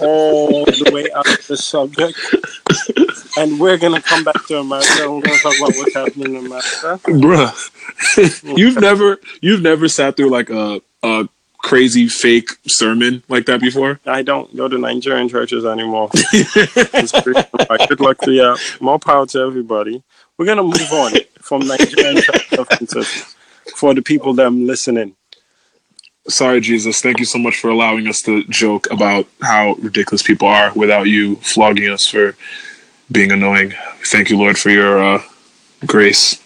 [0.00, 2.18] all the way out of the subject.
[3.38, 4.88] And we're going to come back to America.
[5.00, 6.98] We're going to talk about what's happening in America.
[7.06, 8.56] Bruh.
[8.58, 13.98] you've never you've never sat through like a a crazy fake sermon like that before?
[14.06, 16.10] I don't go to Nigerian churches anymore.
[16.14, 18.56] It's pretty- like, good luck to you.
[18.80, 20.02] More power to everybody.
[20.36, 23.34] We're going to move on from Nigerian church offenses
[23.78, 25.14] for the people that are listening.
[26.28, 27.00] Sorry, Jesus.
[27.00, 31.04] Thank you so much for allowing us to joke about how ridiculous people are without
[31.04, 32.36] you flogging us for
[33.10, 33.72] being annoying.
[34.04, 35.22] Thank you, Lord, for your uh,
[35.86, 36.42] grace.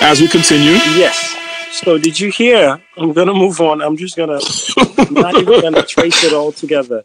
[0.00, 1.34] As we continue, Yes.
[1.72, 2.80] So did you hear?
[2.96, 3.82] I'm gonna move on.
[3.82, 4.38] I'm just gonna
[5.10, 7.04] not even gonna trace it all together.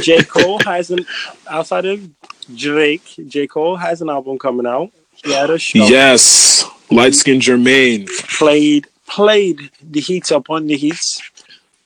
[0.00, 0.22] J.
[0.22, 1.04] Cole has an
[1.48, 2.08] outside of
[2.54, 3.48] Drake, J.
[3.48, 4.92] Cole has an album coming out.
[5.24, 8.06] He had a show yes, light skinned Jermaine.
[8.38, 11.20] played played the heats up on the heats.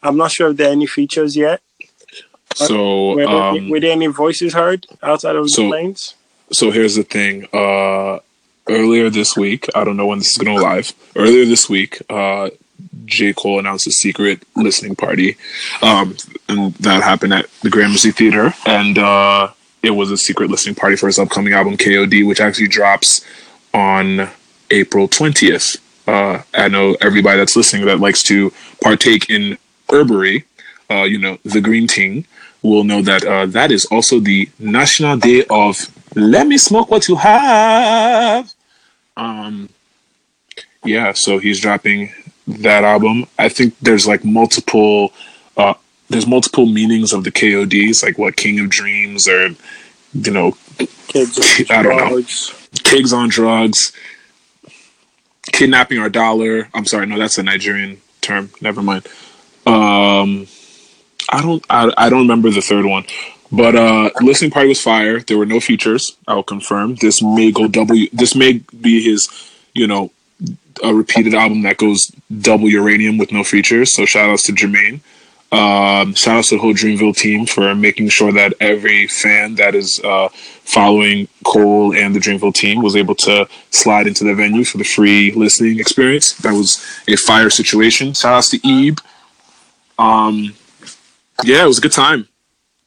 [0.02, 1.62] I'm not sure if there are any features yet.
[2.54, 6.14] So, Were, um, were there any voices heard outside of so- the lanes?
[6.52, 7.46] so here's the thing.
[7.52, 8.18] Uh,
[8.68, 10.92] earlier this week, I don't know when this is going to live.
[11.16, 12.50] Earlier this week, uh,
[13.06, 13.32] J.
[13.32, 15.36] Cole announced a secret listening party,
[15.82, 16.16] um,
[16.48, 19.48] and that happened at the Gramercy Theater, and uh,
[19.82, 23.24] it was a secret listening party for his upcoming album KOD, which actually drops
[23.72, 24.28] on
[24.70, 25.76] April twentieth.
[26.06, 29.56] Uh, I know everybody that's listening that likes to partake in
[29.88, 30.44] herbery,
[30.90, 32.26] uh, you know, the green tea,
[32.62, 35.76] will know that uh, that is also the National Day of
[36.14, 38.52] Let Me Smoke What You Have.
[39.16, 39.68] Um,
[40.84, 42.12] yeah, so he's dropping
[42.46, 43.26] that album.
[43.38, 45.12] I think there's like multiple,
[45.56, 45.74] uh,
[46.10, 49.50] there's multiple meanings of the KODs, like what King of Dreams or,
[50.12, 50.56] you know,
[51.08, 51.38] Kids,
[51.70, 52.08] I don't know.
[52.08, 52.68] drugs.
[52.82, 53.92] Kigs on drugs,
[55.54, 56.68] kidnapping our dollar.
[56.74, 58.50] I'm sorry, no, that's a Nigerian term.
[58.60, 59.06] Never mind.
[59.66, 60.46] Um,
[61.30, 63.04] I don't, I, I don't remember the third one,
[63.50, 65.20] but uh, listening party was fire.
[65.20, 66.16] There were no features.
[66.28, 66.96] I'll confirm.
[66.96, 67.96] This may go double.
[68.12, 69.28] This may be his,
[69.72, 70.10] you know,
[70.82, 72.08] a repeated album that goes
[72.40, 73.94] double uranium with no features.
[73.94, 75.00] So shout outs to Jermaine.
[75.54, 79.74] Um, shout outs to the whole Dreamville team for making sure that every fan that
[79.74, 84.64] is uh, following Cole and the Dreamville team was able to slide into the venue
[84.64, 86.32] for the free listening experience.
[86.38, 88.14] That was a fire situation.
[88.14, 88.98] Shout outs to Ebe.
[89.98, 90.54] Um,
[91.44, 92.26] yeah, it was a good time.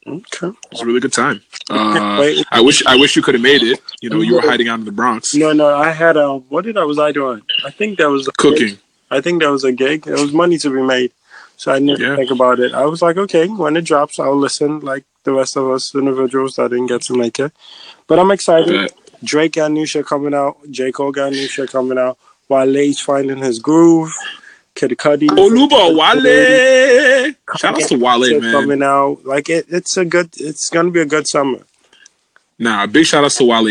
[0.06, 0.48] Okay.
[0.48, 1.42] It was a really good time.
[1.70, 3.82] Uh, I wish I wish you could have made it.
[4.00, 6.38] You know, you were hiding out in the Bronx No, no, I had a.
[6.38, 7.42] What did I was I doing?
[7.66, 8.78] I think that was a cooking.
[9.12, 10.04] I think that was a gig.
[10.04, 11.12] There was money to be made,
[11.58, 12.16] so I didn't Yeah.
[12.16, 12.74] think about it.
[12.74, 14.80] I was like, okay, when it drops, I'll listen.
[14.80, 17.52] Like the rest of us individuals that didn't get to make it,
[18.08, 18.74] but I'm excited.
[18.74, 18.94] Bet.
[19.24, 20.58] Drake got new shit coming out.
[20.72, 22.18] J Cole got new shit coming out.
[22.50, 24.16] Wale's finding his groove.
[24.76, 25.28] Kid Cudi.
[25.28, 27.36] Olubowale.
[27.58, 28.52] Shout outs to Wale, man.
[28.52, 29.20] coming out.
[29.26, 30.30] Like it, it's a good.
[30.38, 31.60] It's gonna be a good summer.
[32.60, 33.70] Nah, big shout out to Wale.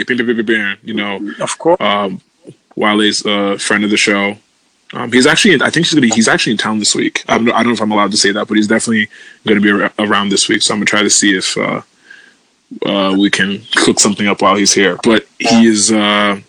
[0.82, 1.80] You know, Of course.
[1.80, 2.20] um,
[2.74, 4.36] Wale's a friend of the show.
[4.92, 7.24] Um, he's actually, I think he's gonna be, he's actually in town this week.
[7.28, 9.08] I don't, I don't know if I'm allowed to say that, but he's definitely
[9.44, 10.62] going to be ar- around this week.
[10.62, 11.82] So I'm gonna try to see if uh,
[12.84, 14.98] uh, we can cook something up while he's here.
[15.02, 16.40] But he is uh,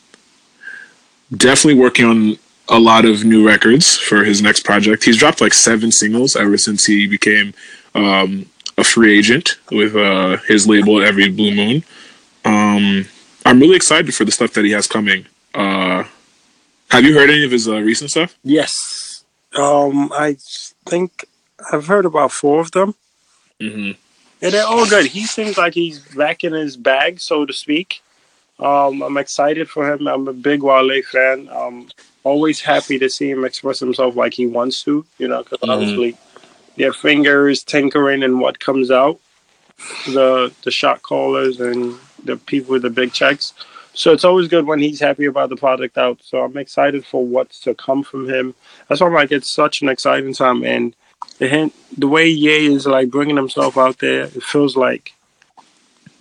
[1.36, 2.38] definitely working on
[2.69, 5.04] a lot of new records for his next project.
[5.04, 7.54] He's dropped like seven singles ever since he became
[7.95, 8.45] um,
[8.78, 11.84] a free agent with uh, his label Every Blue Moon.
[12.45, 13.08] Um,
[13.45, 15.26] I'm really excited for the stuff that he has coming.
[16.89, 18.36] Have you heard any of his uh, recent stuff?
[18.43, 19.23] Yes.
[19.56, 20.38] Um, I
[20.86, 21.26] think
[21.71, 22.95] I've heard about four of them.
[23.60, 23.91] Mm-hmm.
[24.41, 25.08] Yeah, they're all good.
[25.08, 28.02] He seems like he's back in his bag, so to speak.
[28.60, 30.08] Um, I'm excited for him.
[30.08, 31.50] I'm a big Wale fan.
[31.50, 31.89] Um,
[32.23, 35.69] always happy to see him express himself like he wants to, you know, because Mhm.
[35.73, 36.17] obviously
[36.76, 39.19] their fingers tinkering and what comes out,
[40.08, 43.54] the the shot callers and the people with the big checks.
[43.98, 46.20] So it's always good when he's happy about the product out.
[46.22, 48.54] So I'm excited for what's to come from him.
[48.88, 50.64] That's why I'm like, it's such an exciting time.
[50.64, 50.96] And
[51.40, 55.16] the hint, the way Ye is like bringing himself out there, it feels like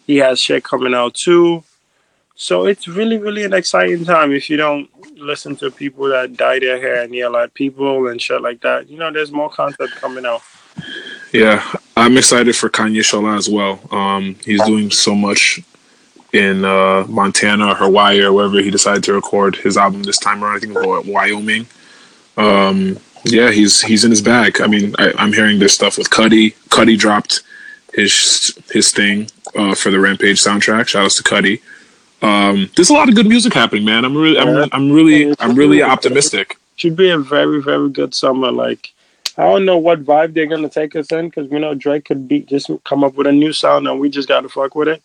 [0.07, 1.65] he has shit coming out too.
[2.35, 6.61] So it's really, really an exciting time if you don't listen to people that dye
[6.61, 8.89] their hair and yell at people and shit like that.
[8.89, 10.41] You know, there's more content coming out.
[11.31, 11.63] Yeah,
[11.95, 13.81] I'm excited for Kanye Shola as well.
[13.91, 15.61] Um, he's doing so much
[16.37, 20.45] in uh, Montana or Hawaii or wherever he decided to record his album this time
[20.45, 20.57] around.
[20.57, 21.67] I think it was Wyoming.
[22.37, 24.61] Um, yeah, he's he's in his bag.
[24.61, 26.55] I mean, I, am hearing this stuff with Cudi.
[26.69, 27.43] Cudi dropped
[27.95, 30.89] his his thing uh, for the Rampage soundtrack.
[30.89, 31.61] Shout out to Cudi.
[32.23, 34.05] Um, there's a lot of good music happening, man.
[34.05, 36.59] I'm really, I'm, I'm really, I'm really optimistic.
[36.77, 38.51] Should be a very, very good summer.
[38.51, 38.93] Like,
[39.37, 42.29] I don't know what vibe they're gonna take us in because we know Drake could
[42.29, 45.03] be just come up with a new sound and we just gotta fuck with it.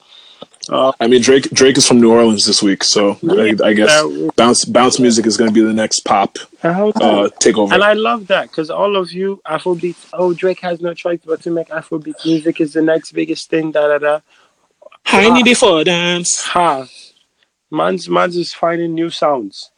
[0.69, 4.03] Uh, I mean, Drake Drake is from New Orleans this week, so I, I, guess
[4.35, 7.73] bounce bounce music is going to be the next pop uh, takeover.
[7.73, 11.41] And I love that because all of you Afrobeat, oh Drake has no choice but
[11.43, 13.71] to make Afrobeat music is the next biggest thing.
[13.71, 14.19] Da da da.
[15.07, 16.43] I need it for dance.
[16.43, 16.87] Ha,
[17.71, 19.71] man's man's is finding new sounds.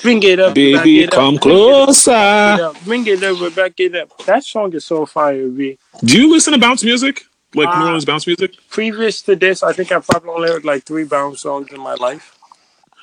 [0.00, 2.10] Bring it up, baby, it come up, closer.
[2.10, 4.24] Bring it, up, bring it up, back it up.
[4.24, 5.78] That song is so fire, B.
[6.02, 7.22] Do you listen to bounce music?
[7.54, 8.56] Like uh, New Orleans bounce music?
[8.70, 11.94] Previous to this, I think I probably only heard like three bounce songs in my
[11.94, 12.38] life.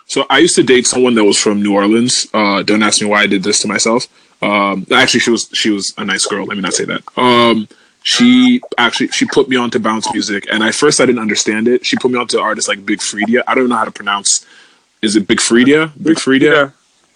[0.05, 2.27] So I used to date someone that was from New Orleans.
[2.33, 4.07] Uh, don't ask me why I did this to myself.
[4.41, 6.45] Um, actually, she was she was a nice girl.
[6.45, 7.03] Let me not say that.
[7.17, 7.67] Um,
[8.03, 11.67] she actually she put me on to bounce music, and at first I didn't understand
[11.67, 11.85] it.
[11.85, 13.43] She put me on to artists like Big Freedia.
[13.47, 14.45] I don't know how to pronounce.
[15.01, 15.91] Is it Big Freedia?
[16.01, 16.73] Big Freedia.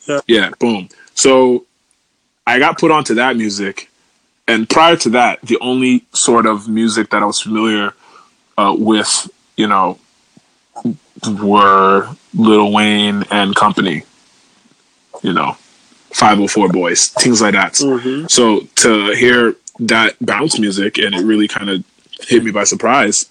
[0.08, 0.22] Yeah.
[0.28, 0.40] yeah.
[0.42, 0.50] Yeah.
[0.60, 0.90] Boom.
[1.16, 1.66] So
[2.46, 3.90] I got put onto that music,
[4.48, 7.94] and prior to that, the only sort of music that I was familiar
[8.58, 10.00] uh, with, you know,
[11.42, 14.04] were Lil Wayne and company.
[15.22, 15.54] You know,
[16.12, 17.74] 504 Boys, things like that.
[17.74, 18.28] Mm-hmm.
[18.28, 21.84] So to hear that bounce music and it really kind of
[22.28, 23.30] hit me by surprise,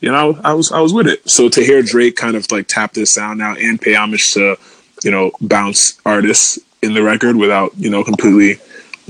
[0.00, 1.28] you know, I was I was with it.
[1.28, 4.56] So to hear Drake kind of like tap this sound now and pay homage to,
[5.04, 8.60] you know, bounce artists in the record without, you know, completely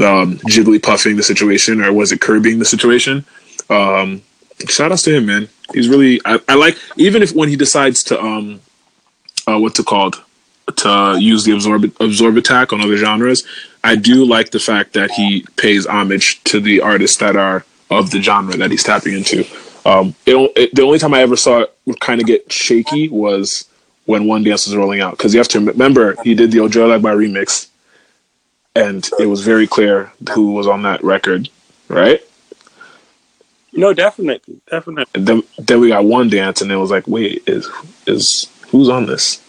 [0.00, 3.24] um, jiggly puffing the situation or was it curbing the situation?
[3.70, 4.22] Um,
[4.68, 5.48] shout outs to him, man.
[5.72, 8.60] He's really I, I, like even if when he decides to um
[9.46, 10.22] uh, what's it called
[10.76, 13.44] to use the absorb absorb attack on other genres.
[13.84, 18.10] I do like the fact that he pays homage to the artists that are of
[18.10, 19.46] the genre that he's tapping into.
[19.86, 23.66] Um, it, it, the only time I ever saw it kind of get shaky was
[24.04, 27.16] when One Dance was rolling out because you have to remember he did the Ojuelegba
[27.16, 27.67] remix
[28.74, 31.48] and it was very clear who was on that record,
[31.88, 32.22] right?
[33.72, 35.04] No, definitely, definitely.
[35.14, 37.68] And then then we got one dance, and it was like, wait, is
[38.06, 39.42] is who's on this?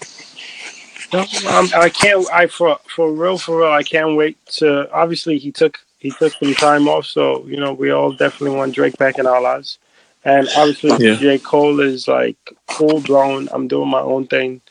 [1.11, 2.27] No, um, I can't.
[2.31, 4.91] I for for real, for real, I can't wait to.
[4.91, 8.75] Obviously, he took he took some time off, so you know we all definitely want
[8.75, 9.79] Drake back in our lives.
[10.25, 11.15] And obviously, yeah.
[11.15, 12.37] J Cole is like
[12.69, 13.47] full blown.
[13.51, 14.61] I'm doing my own thing.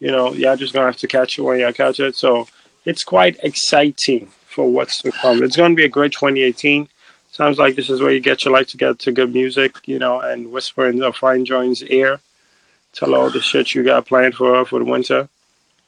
[0.00, 2.14] You know, y'all just gonna have to catch it when y'all catch it.
[2.14, 2.46] So
[2.84, 5.42] it's quite exciting for what's to come.
[5.42, 6.88] It's going to be a great 2018.
[7.30, 10.20] Sounds like this is where you get your life together to good music, you know,
[10.20, 12.20] and whisper in the fine joints ear.
[12.92, 15.28] Tell all the shit you got planned for for the winter.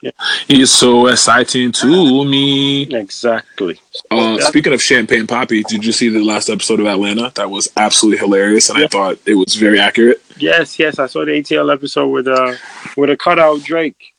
[0.00, 0.10] Yeah.
[0.48, 2.82] It's so exciting to me.
[2.82, 3.78] Exactly.
[4.10, 7.32] Uh, speaking of Champagne Papi, did you see the last episode of Atlanta?
[7.34, 8.84] That was absolutely hilarious, and yeah.
[8.84, 10.22] I thought it was very accurate.
[10.38, 12.54] Yes, yes, I saw the ATL episode with uh
[12.96, 14.13] with a cutout Drake.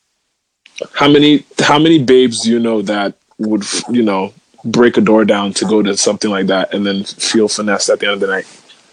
[0.94, 4.32] How many how many babes do you know that would you know
[4.64, 8.00] break a door down to go to something like that and then feel finessed at
[8.00, 8.46] the end of the night?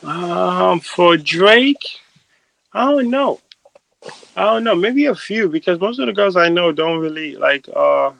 [0.04, 2.00] Um, for Drake,
[2.74, 3.40] I don't know.
[4.36, 4.76] I don't know.
[4.76, 7.68] Maybe a few because most of the girls I know don't really like.
[7.74, 8.12] uh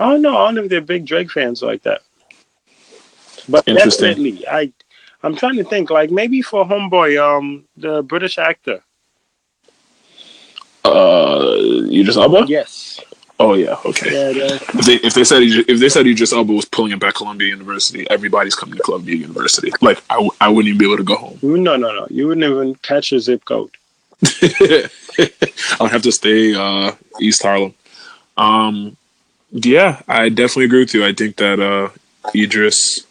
[0.00, 0.36] I don't know.
[0.36, 2.02] I don't know if they're big Drake fans like that.
[3.48, 4.72] But definitely, I
[5.22, 5.90] I'm trying to think.
[5.90, 8.82] Like maybe for Homeboy, um, the British actor.
[10.84, 11.56] Uh,
[11.90, 12.44] Idris Elba.
[12.48, 13.00] Yes.
[13.40, 14.10] Oh yeah, okay.
[14.12, 17.14] Yeah, if, they, if they said if they said Idris Elba was pulling it back
[17.14, 19.70] Columbia University, everybody's coming to Columbia University.
[19.80, 21.38] Like I, w- I wouldn't even be able to go home.
[21.42, 22.06] No, no, no.
[22.10, 23.70] You wouldn't even catch a zip code.
[25.80, 27.74] I'll have to stay uh, East Harlem.
[28.36, 28.96] Um,
[29.52, 31.04] yeah, I definitely agree with you.
[31.04, 31.90] I think that uh,
[32.34, 33.06] Idris,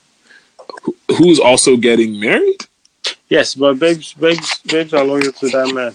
[1.18, 2.66] who's also getting married.
[3.30, 5.94] Yes, but babes, babes, babes are loyal to that man.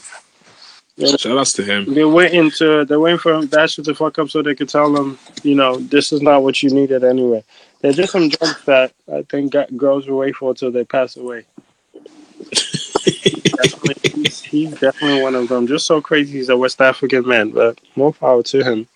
[0.97, 1.17] Yeah.
[1.17, 1.95] Shout outs to him.
[1.95, 4.93] They went into they went for that shit to fuck up so they could tell
[4.93, 7.43] them, you know, this is not what you needed anyway.
[7.81, 11.45] They're just some drugs that I think girls will wait for until they pass away.
[13.05, 15.67] he's, he's, definitely one of them.
[15.67, 18.87] Just so crazy he's a West African man, but more power to him.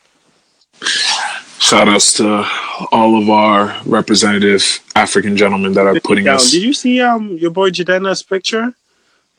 [1.59, 2.47] Shout outs to
[2.93, 6.37] all of our representative African gentlemen that are putting Down.
[6.37, 6.51] us.
[6.51, 8.75] Did you see um your boy Jidenna's picture?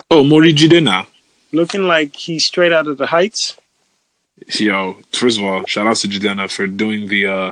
[0.10, 1.05] Oh, Mori Jidenna
[1.51, 3.57] looking like he's straight out of the heights.
[4.47, 7.51] Yo, first of all, shout out to Jidenna for doing the uh,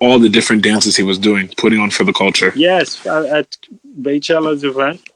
[0.00, 2.52] all the different dances he was doing, putting on for the culture.
[2.56, 3.56] Yes, at, at
[4.00, 5.08] Beychella's event.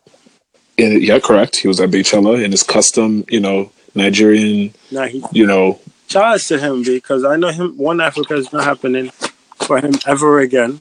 [0.78, 1.56] Yeah, yeah, correct.
[1.56, 6.34] He was at Beychella in his custom, you know, Nigerian, Nah, he you know, shout
[6.34, 7.76] out to him because I know him.
[7.76, 9.10] One Africa is not happening
[9.56, 10.80] for him ever again.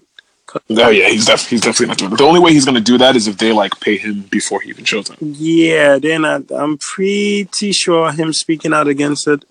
[0.69, 2.17] Oh yeah, he's def- he's definitely not doing it.
[2.17, 4.69] The only way he's gonna do that is if they like pay him before he
[4.69, 5.17] even shows up.
[5.21, 9.45] Yeah, then I, I'm pretty sure him speaking out against it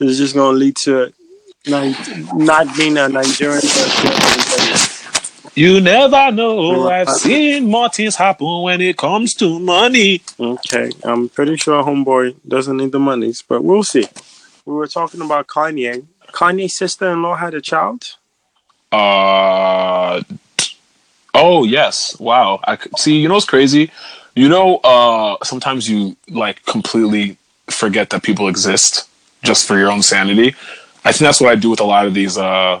[0.00, 1.12] is just going to lead to
[1.66, 1.94] Ni-
[2.34, 3.60] not being a Nigerian.
[5.54, 6.88] You never know.
[6.88, 10.22] I've seen more things happen when it comes to money.
[10.38, 14.06] Okay, I'm pretty sure Homeboy doesn't need the monies, but we'll see.
[14.64, 16.06] We were talking about Kanye.
[16.32, 18.16] Kanye's sister-in-law had a child.
[18.92, 20.22] Uh
[21.34, 22.60] oh yes, wow.
[22.64, 23.18] I see.
[23.18, 23.90] You know what's crazy?
[24.34, 27.36] You know, uh, sometimes you like completely
[27.68, 29.08] forget that people exist
[29.42, 30.54] just for your own sanity.
[31.04, 32.80] I think that's what I do with a lot of these, uh,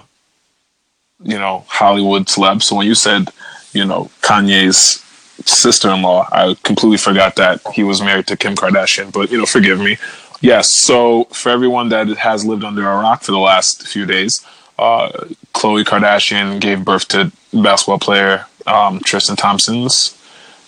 [1.22, 2.62] you know, Hollywood celebs.
[2.62, 3.28] So when you said,
[3.72, 5.04] you know, Kanye's
[5.44, 9.12] sister-in-law, I completely forgot that he was married to Kim Kardashian.
[9.12, 9.98] But you know, forgive me.
[10.40, 10.70] Yes.
[10.70, 14.44] So for everyone that has lived under a rock for the last few days,
[14.78, 15.08] uh,
[15.54, 20.16] Khloe Kardashian gave birth to basketball player um, Tristan Thompson's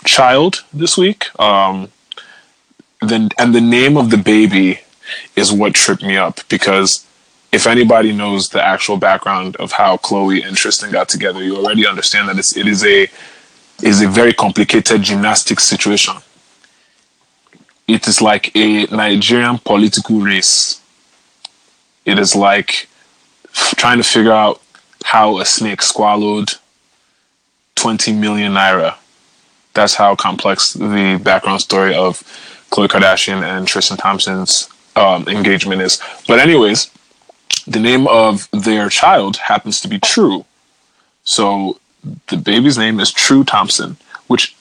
[0.04, 1.28] child this week.
[1.38, 1.90] Um,
[3.00, 4.80] then and the name of the baby
[5.36, 7.06] is what tripped me up because
[7.52, 11.86] if anybody knows the actual background of how Chloe and Tristan got together, you already
[11.86, 13.08] understand that it's, it is a
[13.82, 16.14] is a very complicated gymnastic situation.
[17.88, 20.80] It is like a Nigerian political race.
[22.04, 22.89] It is like
[23.52, 24.60] trying to figure out
[25.04, 26.52] how a snake swallowed
[27.76, 28.96] 20 million naira.
[29.74, 32.20] That's how complex the background story of
[32.70, 36.00] Khloe Kardashian and Tristan Thompson's um, engagement is.
[36.26, 36.90] But, anyways,
[37.66, 40.44] the name of their child happens to be True.
[41.24, 41.78] So
[42.28, 43.96] the baby's name is True Thompson,
[44.26, 44.56] which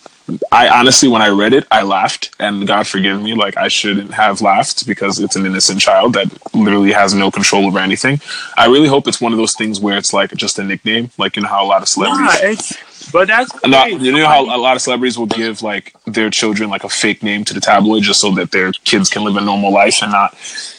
[0.52, 4.14] I honestly, when I read it, I laughed, and God forgive me, like I shouldn't
[4.14, 8.20] have laughed because it's an innocent child that literally has no control over anything.
[8.58, 11.36] I really hope it's one of those things where it's like just a nickname, like
[11.36, 12.40] you know how a lot of celebrities.
[12.42, 14.02] It's but that's Not, great.
[14.02, 17.24] you know how a lot of celebrities will give like their children like a fake
[17.24, 20.12] name to the tabloid just so that their kids can live a normal life and
[20.12, 20.36] not,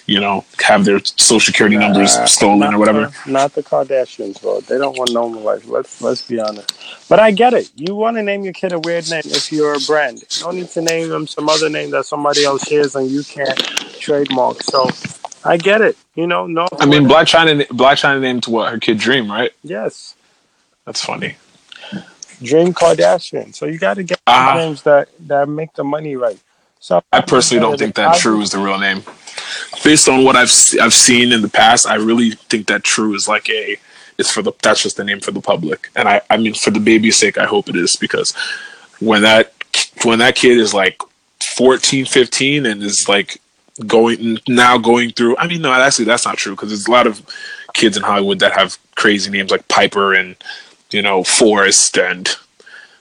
[0.07, 3.07] you know, have their social security numbers stolen not or whatever.
[3.25, 4.61] the- not the Kardashians, bro.
[4.61, 5.69] They don't want normal life.
[5.69, 6.73] Let's let's be honest.
[7.09, 7.71] But I get it.
[7.77, 10.19] You want to name your kid a weird name if you're a brand.
[10.31, 13.25] You don't need to name them some other name that somebody else shares and you
[13.25, 13.59] can't
[14.01, 14.63] trademark.
[14.63, 14.89] So
[15.45, 15.97] I get it.
[16.15, 16.69] You know, no.
[16.79, 19.53] I mean, Blac Chyna, Blac Chyna named what her kid Dream, right?
[19.63, 20.15] yes,
[20.85, 21.37] That's funny.
[22.43, 23.55] Dream Kardashian.
[23.55, 24.55] So you got to get Ah.
[24.57, 26.39] names that that make the money right.
[26.81, 29.03] So I personally don't think that True is the real name.
[29.85, 33.29] Based on what I've I've seen in the past, I really think that True is
[33.29, 33.77] like a
[34.19, 35.91] it's for the that's just the name for the public.
[35.95, 38.35] And I I mean for the baby's sake, I hope it is because
[39.01, 39.53] when that
[40.05, 41.01] when that kid is like
[41.57, 43.41] 14, 15 and is like
[43.87, 47.07] going now going through I mean no actually that's not true because there's a lot
[47.07, 47.23] of
[47.75, 50.37] kids in Hollywood that have crazy names like Piper and
[50.93, 52.29] you know Forest and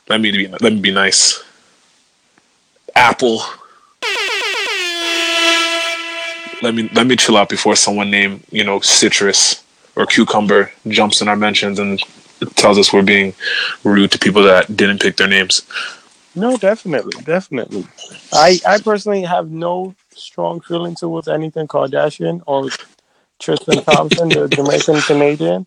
[0.08, 1.44] let me be let me be nice.
[2.96, 3.42] Apple
[6.62, 9.64] let me let me chill out before someone named you know citrus
[9.96, 12.00] or cucumber jumps in our mentions and
[12.56, 13.34] tells us we're being
[13.84, 15.62] rude to people that didn't pick their names.
[16.36, 17.86] No, definitely, definitely.
[18.32, 22.70] I I personally have no strong feeling towards anything Kardashian or
[23.40, 25.66] Tristan Thompson, the Jamaican Canadian.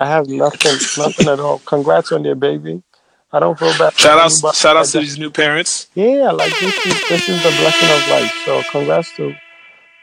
[0.00, 1.60] I have nothing, nothing at all.
[1.60, 2.82] Congrats on your baby.
[3.32, 3.94] I don't feel bad.
[3.94, 5.88] Shout out anybody shout out to these new parents.
[5.94, 8.32] Yeah, like this is this is the blessing of life.
[8.44, 9.34] So congrats to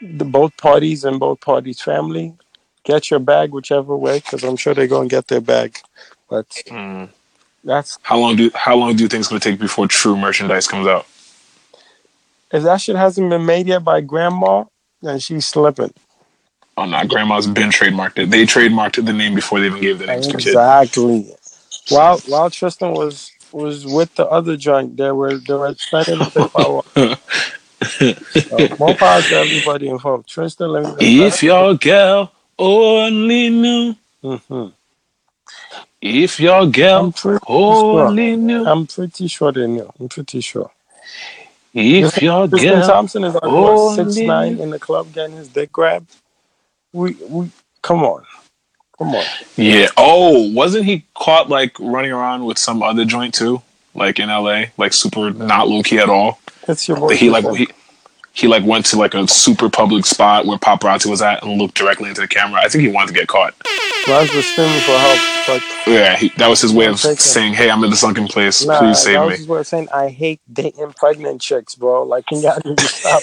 [0.02, 2.34] the both parties and both parties' family.
[2.84, 5.78] Get your bag whichever way, because I'm sure they're gonna get their bag.
[6.28, 7.08] But Mm.
[7.64, 10.66] that's How long do how long do you think it's gonna take before true merchandise
[10.68, 11.06] comes out?
[12.52, 14.64] if that shit hasn't been made yet by grandma,
[15.00, 15.92] then she's slipping.
[16.76, 18.30] Oh no, grandma's been trademarked it.
[18.30, 20.46] They trademarked the name before they even gave the names to kids.
[20.46, 21.30] Exactly.
[21.90, 26.30] While while Tristan was was with the other joint, they were they were spending the
[26.30, 27.16] paper.
[28.68, 30.28] so, more power to everybody involved.
[30.28, 31.26] Tristan, let me.
[31.26, 34.68] If your girl only knew, hmm
[36.02, 38.06] if your girl pretty sure.
[38.06, 39.90] only knew, I'm pretty sure they knew.
[40.00, 40.70] I'm pretty sure.
[41.72, 45.48] if your Tristan girl Thompson is like what, six nine in the club getting his
[45.48, 46.10] dick grabbed.
[46.92, 47.50] We we
[47.82, 48.24] come on,
[48.98, 49.24] come on.
[49.56, 49.88] Yeah.
[49.96, 53.62] Oh, wasn't he caught like running around with some other joint too,
[53.94, 56.38] like in L.A., like super not low key at all?
[56.68, 57.16] It's your boy.
[57.16, 57.68] He like he.
[58.34, 61.74] he like went to like a super public spot where paparazzi was at and looked
[61.74, 62.60] directly into the camera.
[62.60, 63.54] I think he wanted to get caught.
[64.08, 67.70] Mans was screaming for help, but Yeah, he, that was his way of saying, "Hey,
[67.70, 68.64] I'm in the sunken place.
[68.64, 71.74] nah, Please save that me." was his way of saying I hate dating pregnant chicks,
[71.76, 72.02] bro.
[72.02, 72.60] Like can just
[73.00, 73.22] stop,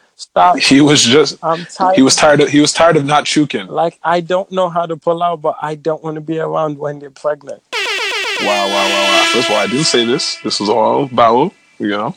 [0.20, 0.58] stop.
[0.58, 1.96] He was just I'm tired.
[1.96, 3.68] he was tired of he was tired of not chuking.
[3.68, 6.78] like I don't know how to pull out, but I don't want to be around
[6.78, 7.62] when they're pregnant.
[7.72, 9.30] Wow, wow, wow, wow.
[9.32, 10.36] First of all, I didn't say this.
[10.42, 12.16] This was all Bao, you know.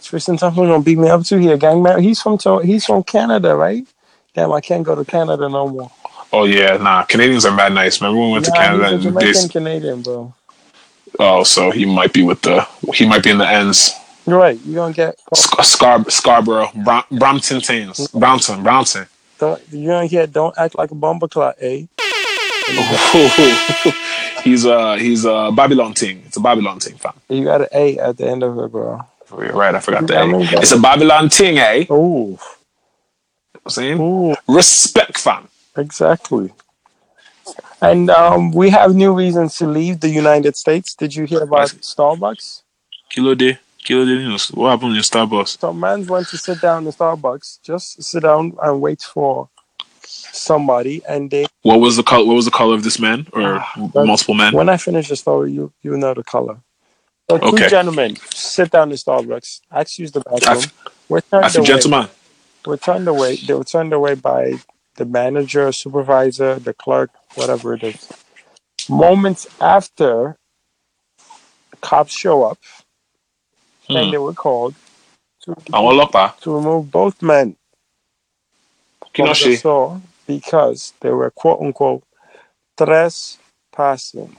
[0.00, 2.02] Tristan Thompson gonna beat me up too here, gang man.
[2.02, 3.86] He's from he's from Canada, right?
[4.34, 5.90] Damn, I can't go to Canada no more.
[6.32, 7.04] Oh yeah, nah.
[7.04, 8.00] Canadians are mad nice.
[8.00, 10.34] Remember when we went to Canada he's a and Jamaican Canadian, bro.
[11.18, 13.92] oh, so he might be with the he might be in the ends.
[14.26, 14.58] You're right.
[14.64, 19.06] You're gonna get Scar, Scar Scarborough, Brom, Brampton Thames, Brampton, Brampton.
[19.38, 21.84] don't, you're gonna get don't act like a bomber clot, eh?
[24.42, 26.22] he's uh he's a Babylon thing.
[26.26, 27.12] It's a Babylon thing, fam.
[27.28, 29.00] You got an A at the end of it, bro.
[29.32, 30.06] You're right, I forgot A.
[30.06, 31.84] that- It's a Babylon thing, eh?
[31.90, 32.38] Ooh,
[33.64, 35.48] I'm saying ooh, respect, fam.
[35.76, 36.52] exactly.
[37.82, 40.94] And um, we have new reasons to leave the United States.
[40.94, 42.62] Did you hear about Starbucks?
[43.10, 44.48] Kilo day, day news.
[44.50, 45.58] What happened in Starbucks?
[45.60, 49.50] So man went to sit down in Starbucks, just sit down and wait for
[50.32, 51.46] somebody, and they.
[51.62, 52.26] What was the color?
[52.26, 54.54] What was the color of this man or Ah, multiple men?
[54.54, 56.60] When I finish the story, you you know the color.
[57.30, 57.64] So two Okay.
[57.64, 59.62] gentlemen sit down in Starbucks.
[59.72, 60.72] Actually, use the bathroom.
[60.72, 60.74] Af-
[61.08, 61.66] We're turned After away.
[61.66, 62.08] gentleman.
[62.66, 63.38] were turned away.
[63.38, 64.62] They were turned away by
[64.96, 68.12] the manager, supervisor, the clerk, whatever it is.
[68.88, 70.38] Moments after,
[71.82, 72.58] cops show up,
[73.88, 73.96] Hmm.
[73.96, 74.74] and they were called
[75.42, 75.54] to,
[76.40, 77.56] to remove both men
[79.14, 82.02] from the store because they were quote unquote
[82.78, 84.36] trespassing.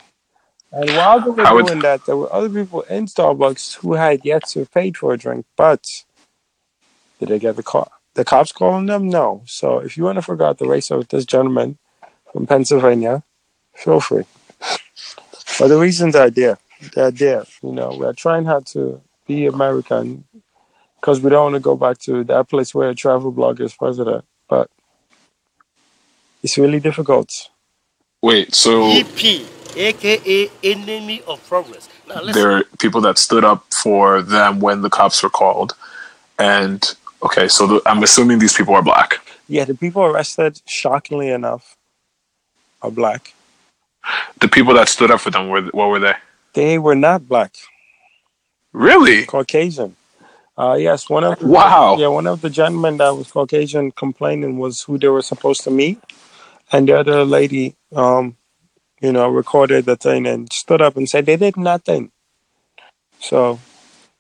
[0.72, 4.48] And while they were doing that, there were other people in Starbucks who had yet
[4.50, 5.46] to pay for a drink.
[5.56, 6.04] But
[7.20, 7.92] did they get the call?
[8.16, 9.10] The cops calling them?
[9.10, 9.44] No.
[9.46, 11.78] So if you want to figure out the race of this gentleman
[12.32, 13.24] from Pennsylvania,
[13.76, 14.26] feel free.
[15.58, 16.58] But the reasons are there.
[16.94, 17.46] They're there.
[17.64, 20.26] You know, we're trying hard to be American
[21.00, 23.76] because we don't want to go back to that place where a travel blogger is
[23.76, 24.26] president.
[24.50, 24.70] But
[26.44, 27.50] it's really difficult.
[28.22, 29.46] Wait, so EP,
[29.76, 31.90] aka enemy of progress.
[32.08, 35.76] Now, there are people that stood up for them when the cops were called,
[36.40, 36.84] and
[37.24, 39.20] okay, so the, I'm assuming these people are black.
[39.48, 41.78] Yeah, the people arrested, shockingly enough,
[42.82, 43.34] are black.
[44.40, 46.16] The people that stood up for them were what were they?
[46.54, 47.56] They were not black,
[48.76, 49.26] Really?
[49.26, 49.96] Caucasian.
[50.58, 51.96] Uh, yes, one of the, Wow.
[51.98, 55.72] Yeah, one of the gentlemen that was Caucasian complaining was who they were supposed to
[55.72, 55.98] meet,
[56.74, 58.36] and the other lady, um,
[59.02, 62.12] you know, recorded the thing and stood up and said they did nothing.
[63.20, 63.60] So,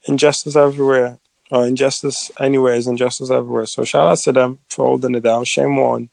[0.08, 1.20] injustice everywhere,
[1.52, 3.66] or injustice anywhere is injustice everywhere.
[3.66, 5.44] So, shout out to them for holding it down.
[5.44, 6.10] Shame on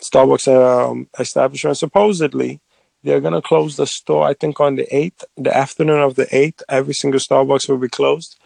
[0.00, 1.78] Starbucks um, establishment.
[1.78, 2.60] Supposedly,
[3.02, 4.26] they're gonna close the store.
[4.26, 7.88] I think on the eighth, the afternoon of the eighth, every single Starbucks will be
[7.88, 8.36] closed,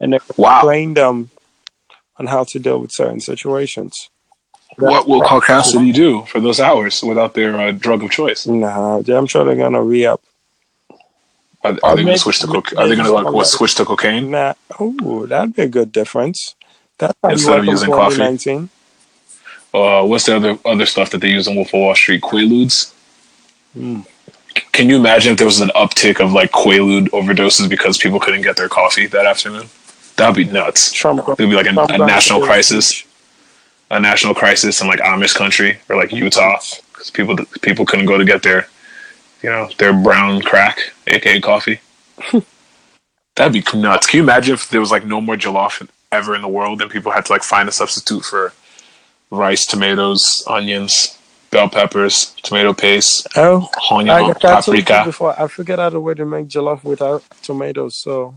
[0.00, 0.62] and they're Wow.
[0.62, 1.30] train them
[2.18, 4.08] on how to deal with certain situations.
[4.78, 8.46] What will Caucasity do for those hours without their uh, drug of choice?
[8.46, 10.20] Nah, I'm sure they're gonna re up.
[11.82, 12.72] Are, they going to switch to coke?
[12.76, 14.30] Are they going to like what, switch to cocaine?
[14.30, 16.54] Nah, ooh, that'd be a good difference.
[16.98, 18.16] That's how Instead of using coffee.
[18.16, 18.68] 2019.
[19.74, 22.22] Uh, what's the other other stuff that they use on Wolf of Wall Street?
[22.22, 22.92] Quaaludes.
[23.76, 24.00] Hmm.
[24.72, 28.40] Can you imagine if there was an uptick of like Quaalude overdoses because people couldn't
[28.40, 29.68] get their coffee that afternoon?
[30.16, 30.92] That'd be nuts.
[30.92, 31.28] Trump.
[31.28, 33.04] It'd be like a, Trump a national crisis,
[33.90, 36.58] a national crisis in like Amish country or like Utah
[36.92, 38.66] because people people couldn't go to get their,
[39.42, 41.80] you know, their brown crack, aka coffee.
[43.36, 44.06] That'd be nuts.
[44.06, 46.90] Can you imagine if there was like no more jollof ever in the world and
[46.90, 48.54] people had to like find a substitute for
[49.30, 51.15] rice, tomatoes, onions,
[51.50, 55.04] bell peppers, tomato paste, Oh, I onion, got that told you paprika.
[55.06, 55.40] before.
[55.40, 57.96] I figured out a way to make jollof without tomatoes.
[57.96, 58.34] So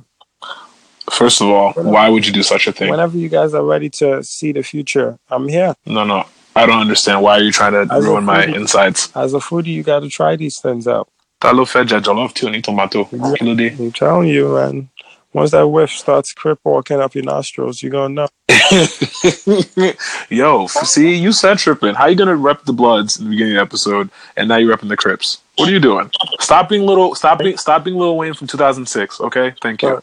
[1.11, 2.89] First of all, why would you do such a thing?
[2.89, 5.73] whenever you guys are ready to see the future, I'm here.
[5.85, 6.25] No, no.
[6.55, 7.21] I don't understand.
[7.21, 9.09] Why are you trying to As ruin my insights?
[9.15, 11.07] As a foodie, you got to try these things out.
[11.39, 13.07] Ta ló jollof ò ní tomato?
[13.13, 14.89] I'm telling you, man.
[15.31, 18.27] Once that whiff starts crip walking up your nostrils, you're gonna know.
[20.29, 21.93] Yo, see, you said tripping.
[21.93, 24.75] How you gonna rep the Bloods in the beginning of the episode, and now you're
[24.75, 25.41] repping the Crips?
[25.55, 26.09] What are you doing?
[26.39, 27.13] Stop being little.
[27.13, 27.57] Stop being.
[27.57, 29.21] Stop being Lil Wayne from 2006.
[29.21, 30.01] Okay, thank you.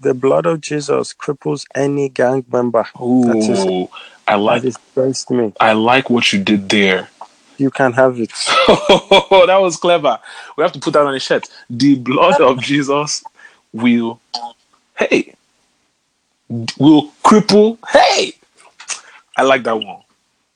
[0.00, 2.86] The blood of Jesus cripples any gang member.
[2.94, 3.88] That is, Ooh,
[4.26, 4.62] I like.
[4.62, 5.52] that me.
[5.60, 7.08] I like what you did there.
[7.58, 8.30] You can have it.
[8.68, 10.18] that was clever.
[10.56, 11.48] We have to put that on a shirt.
[11.68, 13.24] The blood of Jesus
[13.72, 14.20] will.
[14.96, 15.34] Hey,
[16.78, 17.78] will cripple.
[17.88, 18.32] Hey,
[19.36, 20.02] I like that one.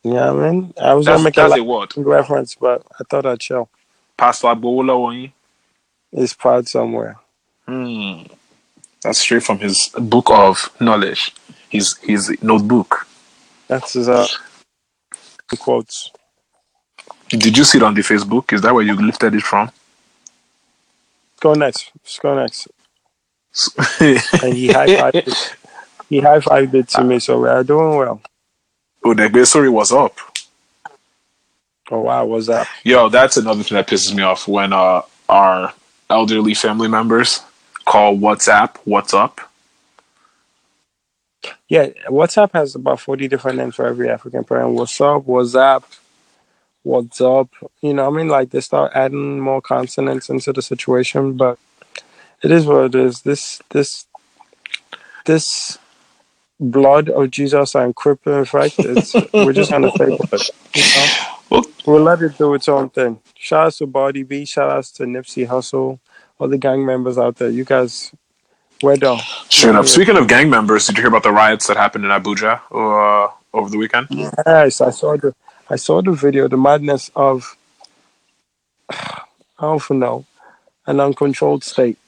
[0.02, 2.00] Yeah, I mean, I was That's, gonna make that's a.
[2.02, 3.68] Reference, but I thought I'd chill.
[4.16, 5.32] Pastor Agbowola Wonyi.
[6.12, 7.16] It's proud somewhere.
[7.66, 8.22] Hmm.
[9.02, 11.32] That's straight from his book of knowledge.
[11.68, 13.06] His his notebook.
[13.68, 14.26] That's his uh,
[15.58, 16.10] quotes.
[17.28, 18.52] Did you see it on the Facebook?
[18.52, 19.70] Is that where you lifted it from?
[21.40, 21.90] Go next.
[21.96, 22.68] Let's go next.
[24.00, 25.56] And he high fived it.
[26.08, 28.20] He high fived it to me, so we are doing well.
[29.04, 30.18] oh, the sorry was up.
[31.90, 32.68] Oh wow, was that?
[32.84, 35.74] Yo, that's another thing that pisses me off when uh, our
[36.08, 37.40] elderly family members
[37.84, 39.40] call WhatsApp "What's up."
[41.68, 44.74] Yeah, WhatsApp has about forty different names for every African parent.
[44.74, 45.26] What's up?
[45.26, 45.84] What's up?
[46.82, 47.50] What's up?
[47.80, 51.58] You know, I mean, like they start adding more consonants into the situation, but
[52.42, 53.22] it is what it is.
[53.22, 54.06] This this
[55.24, 55.78] this
[56.60, 58.74] blood of Jesus and crippling effect.
[58.78, 60.50] It's we're just gonna take it.
[60.74, 61.06] You know?
[61.50, 63.18] Well- We'll let it do its own thing.
[63.34, 64.44] Shout out to Body B.
[64.44, 65.98] Shout out to Nipsey Hussle.
[66.38, 67.50] All the gang members out there.
[67.50, 68.12] You guys,
[68.82, 69.18] we're done.
[69.48, 69.86] Straight up.
[69.86, 73.32] Speaking of gang members, did you hear about the riots that happened in Abuja uh,
[73.52, 74.06] over the weekend?
[74.10, 75.34] Yes, I saw the
[75.68, 77.56] I saw the video, the madness of
[78.90, 79.22] I
[79.58, 80.24] don't know,
[80.86, 81.98] an uncontrolled state.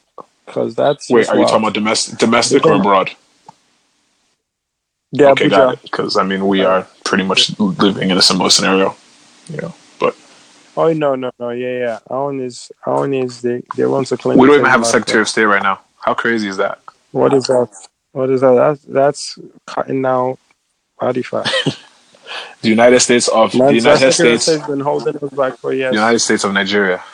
[0.46, 3.10] Because that's Wait, are you talking about domestic, domestic or abroad?
[5.12, 5.50] Yeah, okay, Abuja.
[5.50, 5.82] got it.
[5.82, 8.96] Because I mean, we are pretty much living in a similar scenario.
[9.48, 10.16] You know, but
[10.76, 11.98] Oh no, no, no, yeah, yeah.
[12.10, 14.38] Own is Own is they they want to claim.
[14.38, 15.80] we don't even have a Secretary of State right now.
[16.00, 16.80] How crazy is that?
[17.12, 17.68] What is that?
[18.12, 18.54] What is that?
[18.54, 20.38] That's that's cutting out
[21.00, 21.50] body fat.
[22.62, 25.92] The United States of the United States, State's been holding us back for years.
[25.94, 27.04] United States of Nigeria.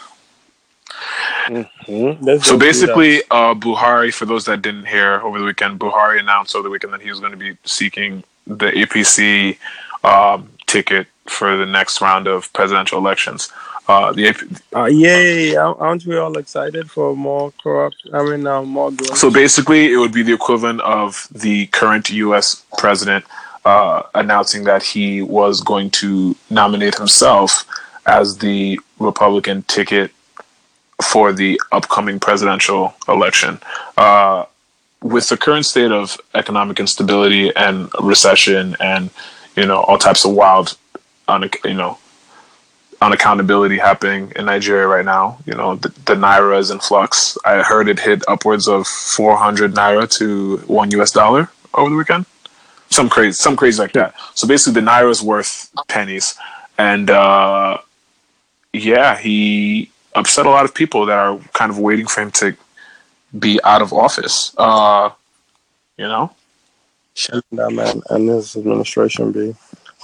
[1.50, 2.44] Mhm.
[2.44, 6.62] So basically, uh, Buhari, for those that didn't hear over the weekend, Buhari announced over
[6.64, 9.58] the weekend that he was going to be seeking the APC
[10.04, 13.50] um, ticket for the next round of presidential elections.
[13.88, 14.42] Uh, the AP-
[14.74, 15.74] Uh, yeah.
[15.78, 17.96] Aren't we all excited for more corrupt?
[18.14, 22.62] I mean, uh, more so basically, it would be the equivalent of the current U.S.
[22.78, 23.24] president
[23.64, 27.64] uh, announcing that he was going to nominate himself
[28.06, 30.12] as the Republican ticket
[31.02, 33.58] for the upcoming presidential election.
[33.96, 34.44] Uh,
[35.02, 39.10] with the current state of economic instability and recession, and
[39.56, 40.76] you know all types of wild,
[41.28, 41.98] un- you know,
[43.00, 45.38] unaccountability happening in Nigeria right now.
[45.46, 47.38] You know the, the naira is in flux.
[47.44, 51.12] I heard it hit upwards of 400 naira to one U.S.
[51.12, 52.26] dollar over the weekend.
[52.90, 54.14] Some crazy, some crazy like that.
[54.34, 56.36] So basically, the naira is worth pennies,
[56.76, 57.78] and uh,
[58.72, 62.56] yeah, he upset a lot of people that are kind of waiting for him to
[63.38, 64.54] be out of office.
[64.58, 65.10] Uh,
[65.96, 66.32] you know,
[67.14, 69.54] Shut that man and his administration be.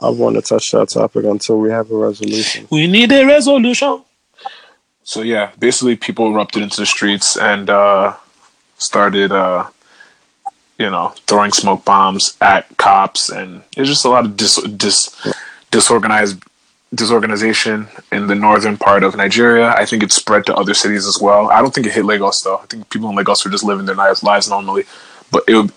[0.03, 2.69] I want to touch that topic until we have a resolution.
[2.71, 4.03] we need a resolution.
[5.03, 8.15] So yeah, basically, people erupted into the streets and uh,
[8.77, 9.69] started, uh,
[10.79, 15.33] you know, throwing smoke bombs at cops, and it's just a lot of dis, dis
[15.71, 16.43] disorganized
[16.95, 19.71] disorganization in the northern part of Nigeria.
[19.71, 21.51] I think it spread to other cities as well.
[21.51, 22.59] I don't think it hit Lagos though.
[22.59, 24.85] I think people in Lagos were just living their lives, lives normally.
[25.31, 25.73] But it would,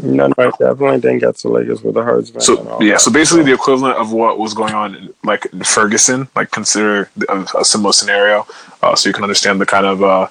[0.00, 3.00] No, no, definitely didn't get to Lagos with the and so yeah, that.
[3.00, 7.10] so basically the equivalent of what was going on in, like in Ferguson, like consider
[7.28, 8.46] a, a similar scenario,
[8.82, 10.28] uh, so you can understand the kind of uh,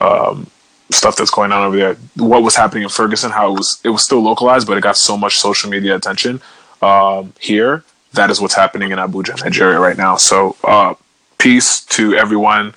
[0.00, 0.46] um,
[0.90, 1.94] stuff that's going on over there.
[2.16, 4.96] What was happening in Ferguson, how it was it was still localized, but it got
[4.96, 6.40] so much social media attention.
[6.82, 7.84] Um, here,
[8.16, 10.16] that is what's happening in Abuja, Nigeria, right now.
[10.16, 10.94] So uh,
[11.38, 12.74] peace to everyone.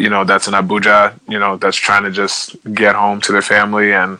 [0.00, 1.18] You know that's in Abuja.
[1.28, 4.18] You know that's trying to just get home to their family and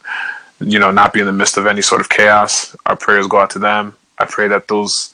[0.64, 2.76] you know, not be in the midst of any sort of chaos.
[2.86, 3.94] Our prayers go out to them.
[4.18, 5.12] I pray that those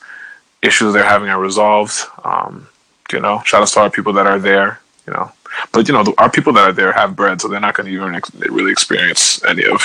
[0.63, 2.01] issues they're having are resolved.
[2.25, 2.69] Um,
[3.13, 4.81] you know, shout out to our people that are there.
[5.07, 5.33] You know,
[5.73, 7.93] but you know, our people that are there have bread, so they're not going to
[7.93, 9.83] even ex- really experience any of.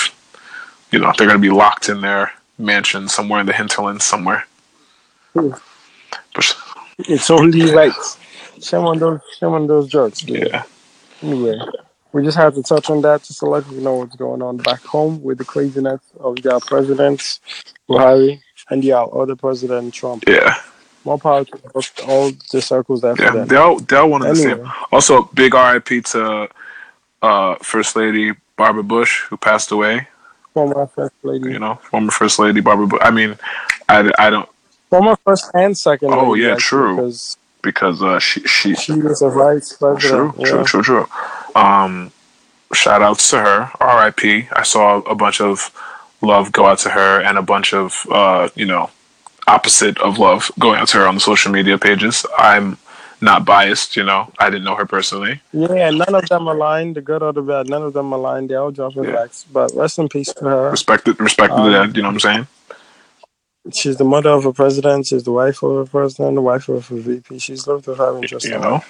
[0.91, 4.45] You know, they're going to be locked in their mansion somewhere in the hinterlands somewhere.
[7.00, 7.94] It's only like
[8.64, 10.22] Shame on those, shame on those drugs.
[10.22, 10.48] dude.
[10.48, 10.64] yeah,
[11.22, 11.60] Anyway,
[12.14, 14.58] we just had to touch on that just to let you know what's going on
[14.58, 17.40] back home with the craziness of their presidents,
[17.90, 20.24] Buhari, and yeah, other president Trump.
[20.28, 20.56] yeah,
[21.04, 21.60] More power to
[22.08, 23.32] all the circles after yeah.
[23.32, 23.48] them.
[23.48, 24.72] They're all, they're all one and the same.
[24.92, 26.48] Also, big RIP to
[27.22, 30.08] uh, First Lady Barbara Bush, who passed away.
[30.54, 33.00] Former first lady, you know, former First Lady Barbara Bush.
[33.02, 33.36] I mean,
[33.90, 34.48] I, I don't
[34.94, 36.10] former first and second.
[36.14, 36.96] Oh, yeah, true.
[36.96, 40.36] Because because uh, she she she was a vice true president.
[40.36, 40.64] true yeah.
[40.64, 41.06] true true.
[41.56, 42.12] Um,
[42.74, 43.72] shout outs to her.
[43.80, 44.48] R.I.P.
[44.52, 45.72] I saw a bunch of
[46.22, 48.89] love go out to her and a bunch of uh, you know
[49.48, 52.26] opposite of love going out to her on the social media pages.
[52.38, 52.78] I'm
[53.22, 54.30] not biased, you know.
[54.38, 55.41] I didn't know her personally.
[55.54, 57.70] Yeah, none of them aligned, the good or the bad.
[57.70, 58.50] None of them aligned.
[58.50, 59.14] They all dropping Yeah.
[59.14, 59.46] backs.
[59.52, 60.70] But rest in peace to her.
[60.72, 61.96] Respect it, respect Um, the dead.
[61.96, 62.48] You know what I'm saying?
[63.72, 65.07] She's the mother of a president.
[65.07, 67.39] She's the wife of a president, the wife of a VP.
[67.39, 68.84] She's lived a very interesting You know,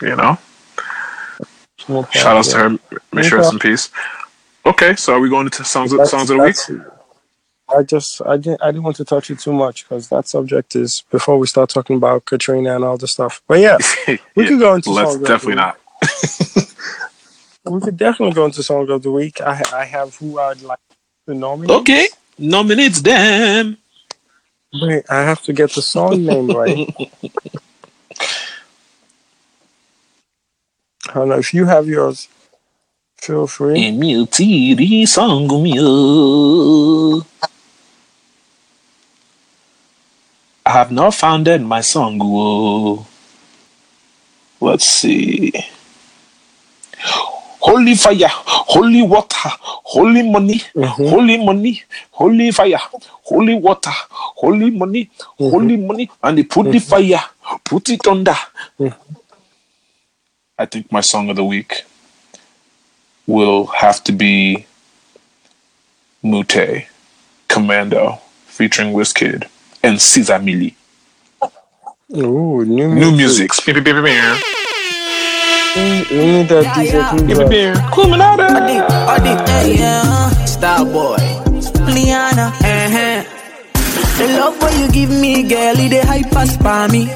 [0.00, 0.38] you know.
[0.38, 1.78] life.
[1.88, 2.80] No Shout outs to problem.
[2.90, 2.98] her.
[3.12, 3.90] May she rest in peace.
[4.64, 6.56] Okay, so are we going to songs of, That's- songs of the week?
[7.68, 10.76] I just I didn't I didn't want to touch it too much because that subject
[10.76, 13.42] is before we start talking about Katrina and all the stuff.
[13.48, 13.76] But yeah,
[14.08, 15.56] we Yeah, could go into Let's songs of the definitely week.
[15.56, 16.72] not.
[17.68, 19.40] We could definitely go into song of the week.
[19.40, 20.78] I I have who I'd like
[21.26, 21.70] to nominate.
[21.78, 22.06] Okay,
[22.38, 23.76] nominate them.
[24.74, 26.88] Wait, I have to get the song name right.
[31.08, 32.28] I don't know if you have yours.
[33.18, 33.78] Feel free.
[33.88, 35.60] Èmi ò tí ì rí song o.
[35.62, 37.22] Uh.
[40.66, 43.06] I have not founded my song o.
[44.60, 45.52] Let's see.
[47.66, 50.86] Holy fire, holy water, holy money, Mhm.
[51.10, 52.78] holy money, holy fire,
[53.24, 55.50] holy water, holy money, mm-hmm.
[55.50, 57.18] holy money, and they put the mm-hmm.
[57.18, 57.24] fire,
[57.64, 58.36] put it under.
[58.78, 59.14] Mm-hmm.
[60.56, 61.82] I think my song of the week
[63.26, 64.64] will have to be
[66.22, 66.86] Mute
[67.48, 69.48] Commando featuring Wizkid
[69.82, 70.74] and Ceeza Milli.
[72.16, 73.50] Ooh, new New music.
[75.76, 77.50] We need that DJ beep, beep, Club.
[77.50, 77.74] beep.
[77.92, 78.46] Kuminada.
[79.46, 80.30] Hey, yeah.
[80.46, 81.16] Star boy.
[81.92, 82.46] Liana.
[82.48, 83.22] Uh-huh.
[84.16, 87.12] The love what you give me, girl, it dey hype as for me.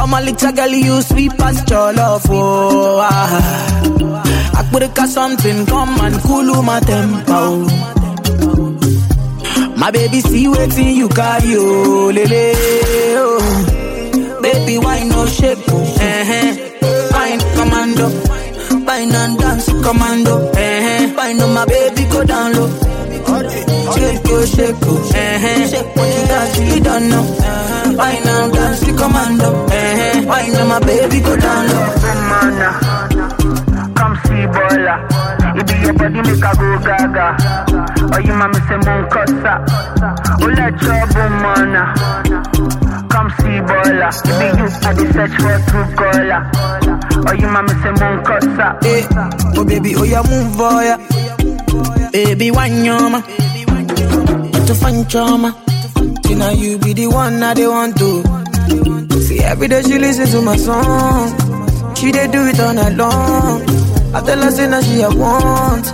[0.00, 2.98] I'm a little girl, you sweet as your love, oh.
[3.08, 4.58] Ah.
[4.58, 7.68] I put a something, come and cool my tempo.
[9.76, 12.52] My baby, see waiting you carry, oh, lele,
[13.18, 13.65] oh.
[14.46, 15.58] Baby, why no shape?
[15.58, 16.54] Uh-huh.
[17.10, 18.06] Wine commando.
[18.86, 20.34] Wine and dance commando.
[20.54, 21.14] Uh-huh.
[21.16, 22.70] Wine on my baby, go down low.
[23.96, 24.94] Shake yo, shake yo.
[25.02, 25.66] Uh-huh.
[25.66, 27.22] Shake when you dance, you don't know.
[27.26, 28.06] Uh-huh.
[28.06, 29.50] And dance commando.
[29.66, 30.26] Uh-huh.
[30.30, 31.86] Wine on my baby, go down low.
[33.98, 34.94] Come see bola.
[35.58, 37.26] It be your body make a go gaga.
[38.14, 39.10] Oh, you mama say moon.
[40.40, 42.85] Oh, let your mana.
[43.16, 44.08] Come see bola.
[44.12, 46.40] It be you I dey search for true caller.
[47.28, 48.68] Oh, you mama say moon kosa.
[48.84, 52.10] Eh, oh baby, oh yeah, move oh yeah.
[52.12, 53.20] Baby, wine your ma.
[54.66, 55.50] To find trauma.
[56.28, 58.22] You know you be the one I they want to.
[59.22, 61.94] See every day she listen to my song.
[61.96, 63.62] She they do it all night long.
[64.14, 65.86] I tell her say now she a want.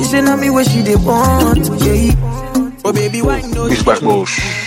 [0.00, 1.58] You say now me what she they want.
[1.84, 2.80] Yeah.
[2.84, 3.68] Oh baby, why no.
[3.68, 4.61] Beach Bash Bush.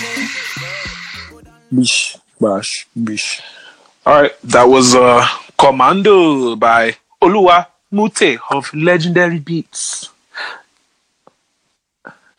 [1.73, 3.41] Bish, bash, bish.
[4.05, 5.25] All right, that was uh,
[5.57, 10.09] Commando by Olua Mute of Legendary Beats.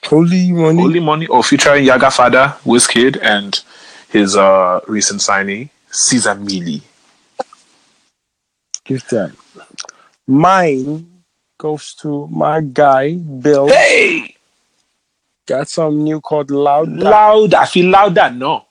[0.05, 0.81] Holy money.
[0.81, 3.61] Holy Money, or featuring Yaga Fada, Wizkid, and
[4.09, 6.81] his uh, recent signee, Ceeza Milli.
[8.85, 9.33] Give that.
[10.29, 11.23] Mine
[11.59, 13.69] goes to my guy, Bill.
[13.69, 14.37] Hey!
[15.47, 16.89] Got some new called Loud.
[16.89, 18.66] Loud, I feel louder, no.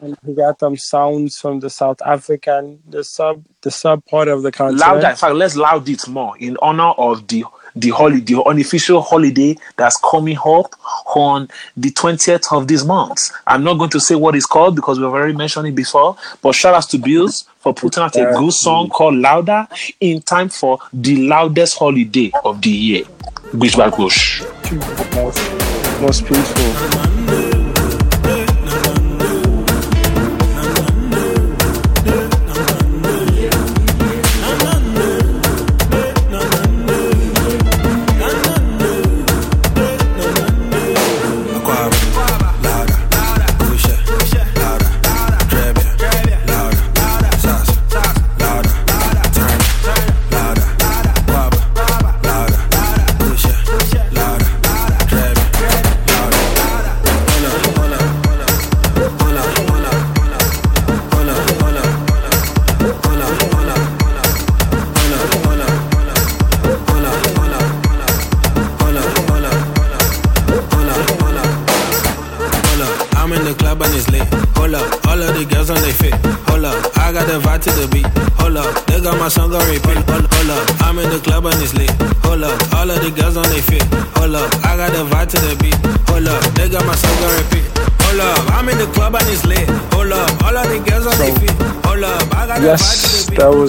[0.00, 4.42] And he got some sounds from the South African, the sub, the sub part of
[4.42, 4.80] the continent.
[4.80, 7.44] Louder, in fact, let's loud it more in honor of the
[7.76, 10.74] the holiday, the unofficial holiday that's coming up
[11.14, 13.30] on the 20th of this month.
[13.46, 16.54] I'm not going to say what it's called because we've already mentioned it before, but
[16.54, 19.68] shout out to Bils for putting out a good song called Louder
[20.00, 23.04] in time for the loudest holiday of the year.
[23.76, 24.42] Back Bush.
[25.14, 27.15] most, most peaceful.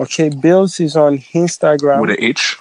[0.00, 2.56] Okay, Bils is on Instagram With a H?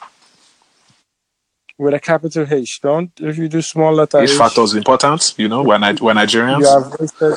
[1.80, 2.82] with a capital H.
[2.82, 5.94] Don't if you do small letter H H, factor is important, you know, when I
[5.96, 6.62] when Nigerians.
[6.62, 7.36] you have wasted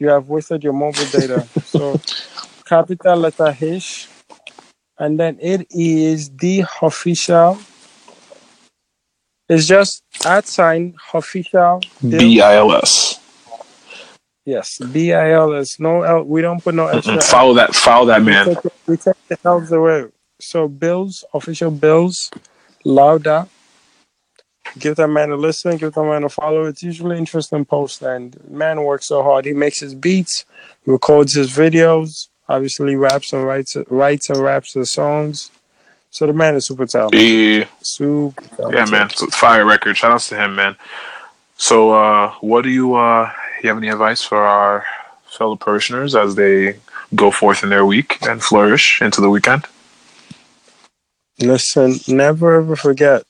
[0.00, 1.46] you have wasted your mobile data.
[1.64, 2.00] so
[2.66, 4.08] capital letter H,
[4.98, 7.58] and then it is the official.
[9.52, 11.82] It's just at sign official.
[12.02, 12.18] Bils.
[12.18, 13.20] B I L S.
[14.46, 15.78] Yes, B I L S.
[15.78, 16.22] No L.
[16.22, 17.14] We don't put no extra.
[17.14, 17.20] L.
[17.20, 18.46] Follow that follow that We man.
[18.46, 20.06] take, we take the L's away.
[20.40, 22.30] So Bils, official Bils,
[22.84, 23.46] louder.
[24.78, 26.64] Give that man a listen, give that man a follow.
[26.64, 29.44] It's usually interesting post and man works so hard.
[29.44, 30.46] He makes his beats,
[30.86, 35.50] records his videos, obviously raps and writes writes and raps his songs.
[36.12, 37.20] So the man is super talented.
[37.20, 38.78] Yeah, Super talented.
[38.78, 39.08] yeah, man.
[39.08, 39.96] Fire record.
[39.96, 40.76] Shout outs to him, man.
[41.56, 43.32] So uh what do you uh
[43.62, 44.84] you have any advice for our
[45.24, 46.76] fellow parishioners as they
[47.14, 49.64] go forth in their week and flourish into the weekend?
[51.40, 53.22] Listen, never ever forget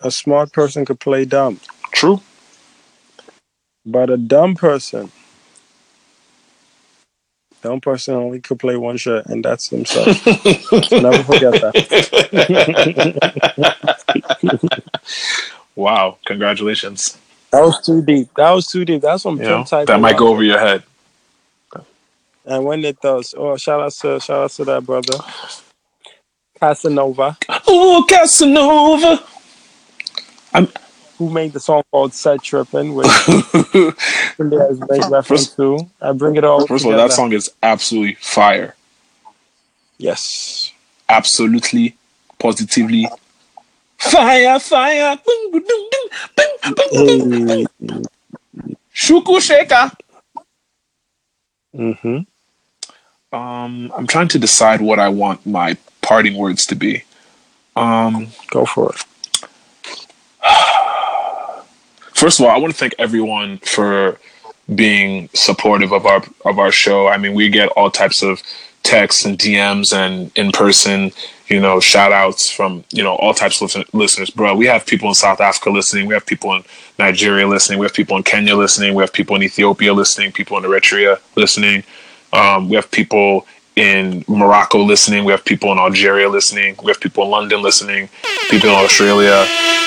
[0.00, 1.60] a smart person could play dumb,
[1.92, 2.22] True.
[3.84, 5.12] but a dumb person
[7.62, 10.06] dumb person only could play one shit, and that's himself.
[10.92, 11.74] never forget that.
[15.76, 17.16] Wow, congratulations.
[17.52, 18.28] That was too deep.
[18.36, 19.00] That was too deep.
[19.02, 19.86] That's some You know, type.
[19.86, 20.82] that might go over your head.
[22.44, 25.14] And when it does, oh, shout out to shout out to that brother,
[26.58, 27.36] Casanova,
[27.66, 29.22] Oh, Casanova.
[30.52, 30.68] I'm,
[31.16, 33.06] who made the song called "Set Trippin'," which
[34.40, 35.78] India has made reference to.
[36.00, 36.66] I bring it all.
[36.66, 38.74] First of all, that song is absolutely fire.
[39.98, 40.72] Yes.
[41.08, 41.96] Absolutely,
[42.38, 43.06] positively
[44.00, 45.18] fire, fire.
[46.90, 47.66] Hey.
[48.94, 49.90] Shuku shaker.
[51.74, 52.18] Mm-hmm.
[53.36, 57.04] Um, I'm trying to decide what I want my parting words to be.
[57.76, 59.04] Um, Go for it.
[62.14, 64.18] first of all, I want to thank everyone for
[64.74, 67.08] being supportive of our of our show.
[67.08, 68.42] I mean, we get all types of
[68.82, 71.12] texts and DMs and in person,
[71.48, 74.30] you know, shout outs from, you know, all types of listen- listeners.
[74.30, 76.06] Bro, we have people in South Africa listening.
[76.06, 76.64] We have people in
[76.98, 77.78] Nigeria listening.
[77.78, 78.94] We have people in Kenya listening.
[78.94, 80.32] We have people in Ethiopia listening.
[80.32, 81.84] People in Eritrea listening.
[82.32, 83.46] Um, we have people
[83.80, 85.20] in Morocco listening.
[85.24, 86.70] We have people in Algeria listening.
[86.84, 88.02] We have people in London listening.
[88.50, 89.38] People in Australia.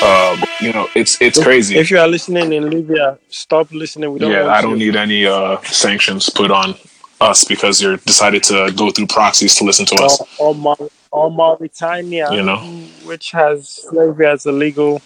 [0.09, 0.35] Um,
[0.65, 1.73] you know, it's it's crazy.
[1.83, 4.11] If you are listening in Libya, stop listening.
[4.13, 4.85] We don't Yeah, I don't you.
[4.91, 6.75] need any uh, sanctions put on
[7.21, 10.13] us because you're decided to go through proxies to listen to us.
[10.39, 12.57] or, Mau- or Mauritania, You know.
[13.05, 15.01] which has slavery as a legal,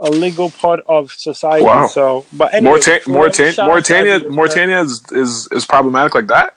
[0.00, 1.64] a legal part of society.
[1.64, 1.86] Wow.
[1.86, 4.16] So, but anyway, Maurita- well, Maurita- shout out to Mauritania.
[4.30, 6.56] Mauritania is, is is problematic like that.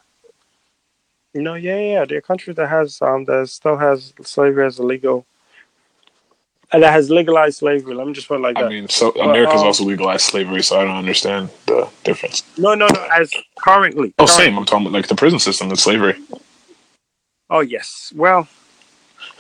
[1.42, 2.06] No, yeah, yeah, yeah.
[2.06, 5.26] They're a country that has um that still has slavery as a legal,
[6.72, 7.94] and that has legalized slavery.
[7.96, 8.68] Let me just put it like I that.
[8.68, 12.44] I mean, so Well, America's um, also legalized slavery, so I don't understand the difference.
[12.58, 13.08] no, no, no.
[13.16, 14.14] As currently.
[14.20, 14.58] Oh, current- same.
[14.58, 16.16] I'm talking about like the prison system is slavery.
[17.50, 18.12] Oh yes.
[18.16, 18.48] Well,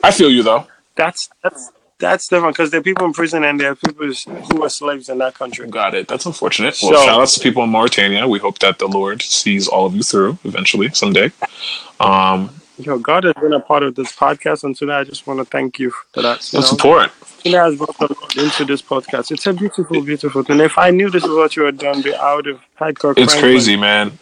[0.04, 0.68] I feel you though.
[0.96, 4.64] that's that's that's different because there are people in prison and there are people who
[4.64, 5.68] are slaves in that country.
[5.68, 6.08] Got it.
[6.08, 6.78] That's unfortunate.
[6.82, 8.28] Well, So- shout outs to people in Mauritania.
[8.28, 11.32] We hope that the Lord sees all of you through eventually someday.
[12.00, 15.40] Um, Yo, God has been a part of this podcast, and today I just want
[15.40, 16.54] to thank you for that.
[16.54, 17.12] You know, important.
[17.40, 19.32] today has brought the Lord into this podcast.
[19.32, 20.60] It's a beautiful, beautiful thing.
[20.60, 23.34] If I knew this is what you had done, I would have had Kirk It's
[23.34, 24.20] crazy, man.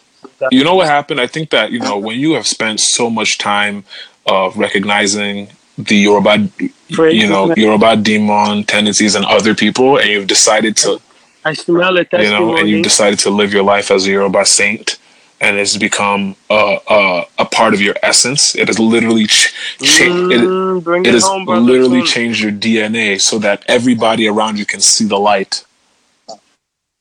[0.50, 1.20] You know what happened?
[1.20, 3.84] I think that you know when you have spent so much time
[4.24, 6.48] of recognizing the Yoruba,
[6.88, 11.00] you know, Yoruba demon tendencies in other people, and you've decided to,
[11.44, 12.08] I smell it.
[12.12, 14.98] you know, and you've decided to live your life as a Yoruba saint,
[15.40, 18.54] and it's become a a, a part of your essence.
[18.56, 22.52] It has literally ch- cha- it, Mm, bring it it has home, literally changed your
[22.52, 25.65] DNA so that everybody around you can see the light.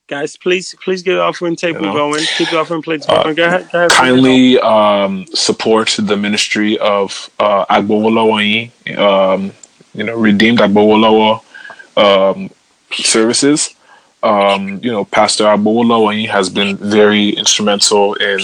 [0.07, 1.93] Guys, please, please get the offering table You know?
[1.93, 2.23] going.
[2.37, 3.35] Keep the offering plates Uh, going.
[3.35, 3.91] go ahead, go ahead.
[3.91, 9.51] kindly um, support the ministry of uh, Agbowolowo um,
[9.95, 11.41] you know, Redeemed Agbowolowo
[11.97, 12.49] um,
[12.91, 13.73] services.
[14.21, 18.39] Um, you know, Pastor Agbowolowo has been very instrumental in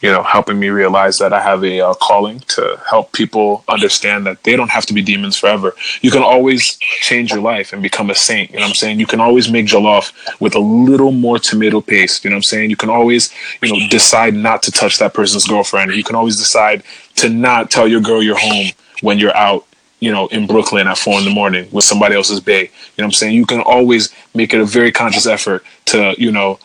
[0.00, 4.26] you know, helping me realize that I have a uh, calling to help people understand
[4.26, 5.74] that they don't have to be demons forever.
[6.00, 8.50] You can always change your life and become a saint.
[8.50, 8.98] You know what I'm saying?
[8.98, 12.24] You can always make jollof with a little more tomato paste.
[12.24, 12.70] You know what I'm saying?
[12.70, 13.32] You can always,
[13.62, 15.92] you know, decide not to touch that person's girlfriend.
[15.92, 16.82] You can always decide
[17.16, 18.68] to not tell your girl you're home
[19.02, 19.66] when you're out
[20.00, 22.62] you know, in Brooklyn at four in the morning with somebody else's bay.
[22.62, 23.34] You know what I'm saying?
[23.34, 26.58] You can always make it a very conscious effort to, you know,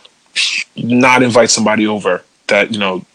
[0.78, 3.06] not invite somebody over that, you know,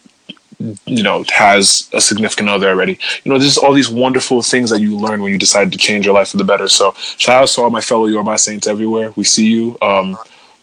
[0.85, 2.99] you know, has a significant other already.
[3.23, 6.05] You know, there's all these wonderful things that you learn when you decide to change
[6.05, 6.67] your life for the better.
[6.67, 9.11] So shout out to all my fellow Yoruba saints everywhere.
[9.15, 9.77] We see you.
[9.81, 10.17] Um,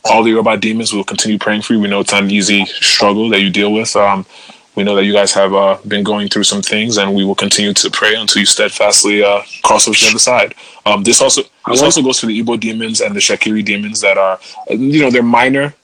[0.04, 1.80] all the Yoruba demons will continue praying for you.
[1.80, 3.94] We know it's an easy struggle that you deal with.
[3.96, 4.24] Um,
[4.78, 7.34] we know that you guys have uh, been going through some things, and we will
[7.34, 10.54] continue to pray until you steadfastly uh, cross over to the other side.
[10.86, 14.16] Um, this also this also goes for the Igbo demons and the Shakiri demons that
[14.16, 14.38] are,
[14.70, 15.74] you know, they're minor.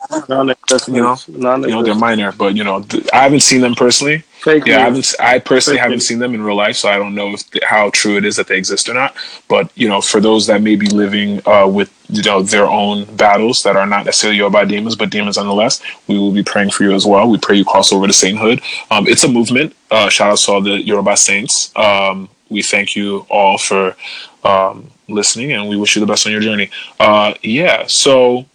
[0.88, 4.22] You know, you know, they're minor, but you know, th- I haven't seen them personally.
[4.44, 5.14] Fake yeah, I haven't.
[5.20, 6.08] I personally Fake haven't news.
[6.08, 8.46] seen them in real life, so I don't know if how true it is that
[8.46, 9.16] they exist or not.
[9.48, 13.04] But you know, for those that may be living uh, with you know their own
[13.16, 16.84] battles that are not necessarily Yoruba demons, but demons nonetheless, we will be praying for
[16.84, 17.28] you as well.
[17.28, 18.60] We pray you cross over to sainthood.
[18.90, 19.74] Um, it's a movement.
[19.90, 21.72] Uh, shout out to all the Yoruba saints.
[21.76, 23.96] Um, we thank you all for
[24.44, 26.70] um, listening, and we wish you the best on your journey.
[27.00, 28.46] Uh, yeah, so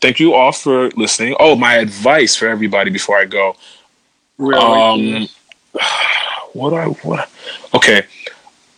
[0.00, 1.34] thank you all for listening.
[1.40, 3.56] Oh, my advice for everybody before I go.
[4.38, 5.28] Um,
[6.52, 7.30] what do I what?
[7.74, 8.02] Okay.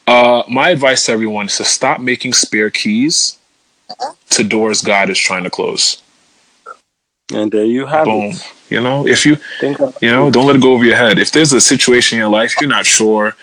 [0.06, 3.38] Uh, my advice to everyone is to stop making spare keys
[4.30, 6.02] to doors God is trying to close.
[7.32, 8.30] and there you have Boom.
[8.30, 8.52] it.
[8.70, 11.18] You know, if you you know, don't let it go over your head.
[11.18, 13.36] If there's a situation in your life you're not sure,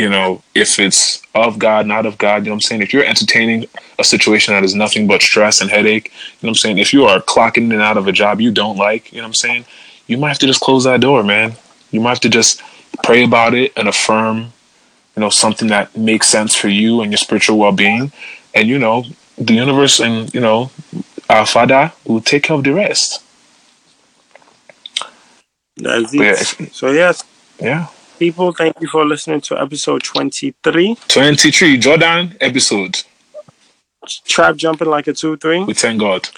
[0.00, 2.80] you know, if it's of God, not of God, you know what I'm saying?
[2.82, 3.66] If you're entertaining
[3.98, 6.78] a situation that is nothing but stress and headache, you know what I'm saying?
[6.78, 9.24] If you are clocking in and out of a job you don't like, you know
[9.24, 9.66] what I'm saying?
[10.06, 11.52] You might have to just close that door, man.
[11.90, 12.62] You might have to just
[13.04, 14.52] pray about it and affirm,
[15.16, 18.10] you know, something that makes sense for you and your spiritual well being.
[18.54, 19.04] And, you know,
[19.36, 20.70] the universe and, you know,
[21.28, 23.22] our Father will take care of the rest.
[25.76, 26.40] That's Yeah, it.
[26.40, 27.22] if- So yes,
[27.60, 27.86] Yeah.
[28.20, 30.94] People, thank you for listening to episode twenty-three.
[31.08, 33.02] 23 Jordan episode.
[34.26, 35.64] Trap jumping like a two-three.
[35.64, 36.28] We thank God.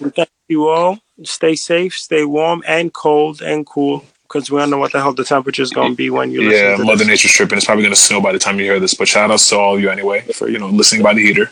[0.00, 0.98] We thank you all.
[1.22, 5.14] Stay safe, stay warm and cold and cool, because we don't know what the hell
[5.14, 7.06] the temperature is going to be when you listen Yeah, to Mother this.
[7.08, 7.56] Nature's tripping.
[7.56, 8.94] It's probably gonna snow by the time you hear this.
[8.94, 11.50] But shout out to all of you anyway for you know listening by the heater.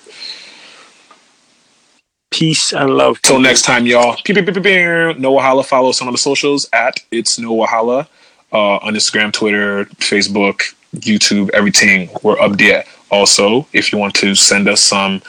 [2.32, 3.22] Peace and love.
[3.22, 4.16] Till next time, y'all.
[4.24, 5.14] Pew, pew, pew, pew, pew.
[5.18, 5.64] No Wahala.
[5.64, 8.08] Follow us on the socials at It's No Wahala
[8.56, 12.08] uh, on Instagram, Twitter, Facebook, YouTube, everything.
[12.22, 12.84] We're up there.
[13.10, 15.20] Also, if you want to send us some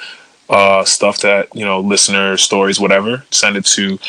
[0.50, 4.00] uh, stuff that you know, listener stories, whatever, send it to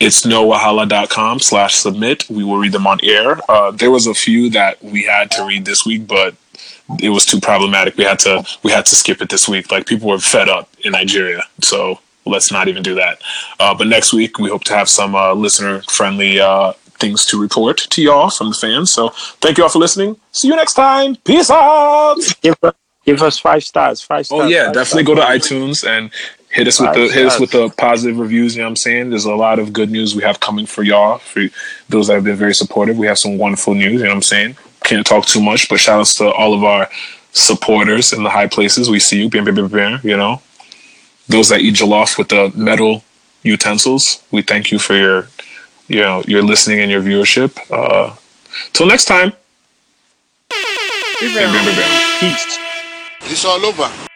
[0.00, 2.28] it's nowahala.com slash submit.
[2.30, 3.38] We will read them on air.
[3.48, 6.34] Uh, there was a few that we had to read this week, but
[7.00, 7.96] it was too problematic.
[7.96, 9.70] We had to we had to skip it this week.
[9.70, 13.20] Like people were fed up in Nigeria, so let's not even do that.
[13.60, 17.40] Uh, but next week we hope to have some uh, listener friendly uh, things to
[17.40, 18.92] report to y'all from the fans.
[18.92, 19.08] So
[19.40, 20.16] thank you all for listening.
[20.32, 21.16] See you next time.
[21.16, 22.16] Peace out.
[22.42, 22.74] Give us,
[23.04, 24.00] give us five stars.
[24.00, 24.42] Five oh, stars.
[24.42, 25.06] Oh yeah, definitely stars.
[25.06, 26.10] go to iTunes and
[26.50, 28.54] hit us with the Five hit us with the positive reviews.
[28.54, 29.10] You know what I'm saying?
[29.10, 31.18] There's a lot of good news we have coming for y'all.
[31.18, 31.46] For
[31.88, 33.94] those that have been very supportive, we have some wonderful news.
[33.94, 34.56] You know what I'm saying?
[34.84, 36.88] Can't talk too much, but shout outs to all of our
[37.32, 38.90] supporters in the high places.
[38.90, 40.42] We see you, bam, bam, bam, bam, you know.
[41.28, 43.04] Those that eat jollof with the metal
[43.42, 45.28] utensils, we thank you for your,
[45.90, 47.58] you know, your listening and your viewership.
[47.68, 48.14] Uh,
[48.72, 49.32] till next time.
[52.20, 52.58] Peace.
[53.22, 54.09] It's all over.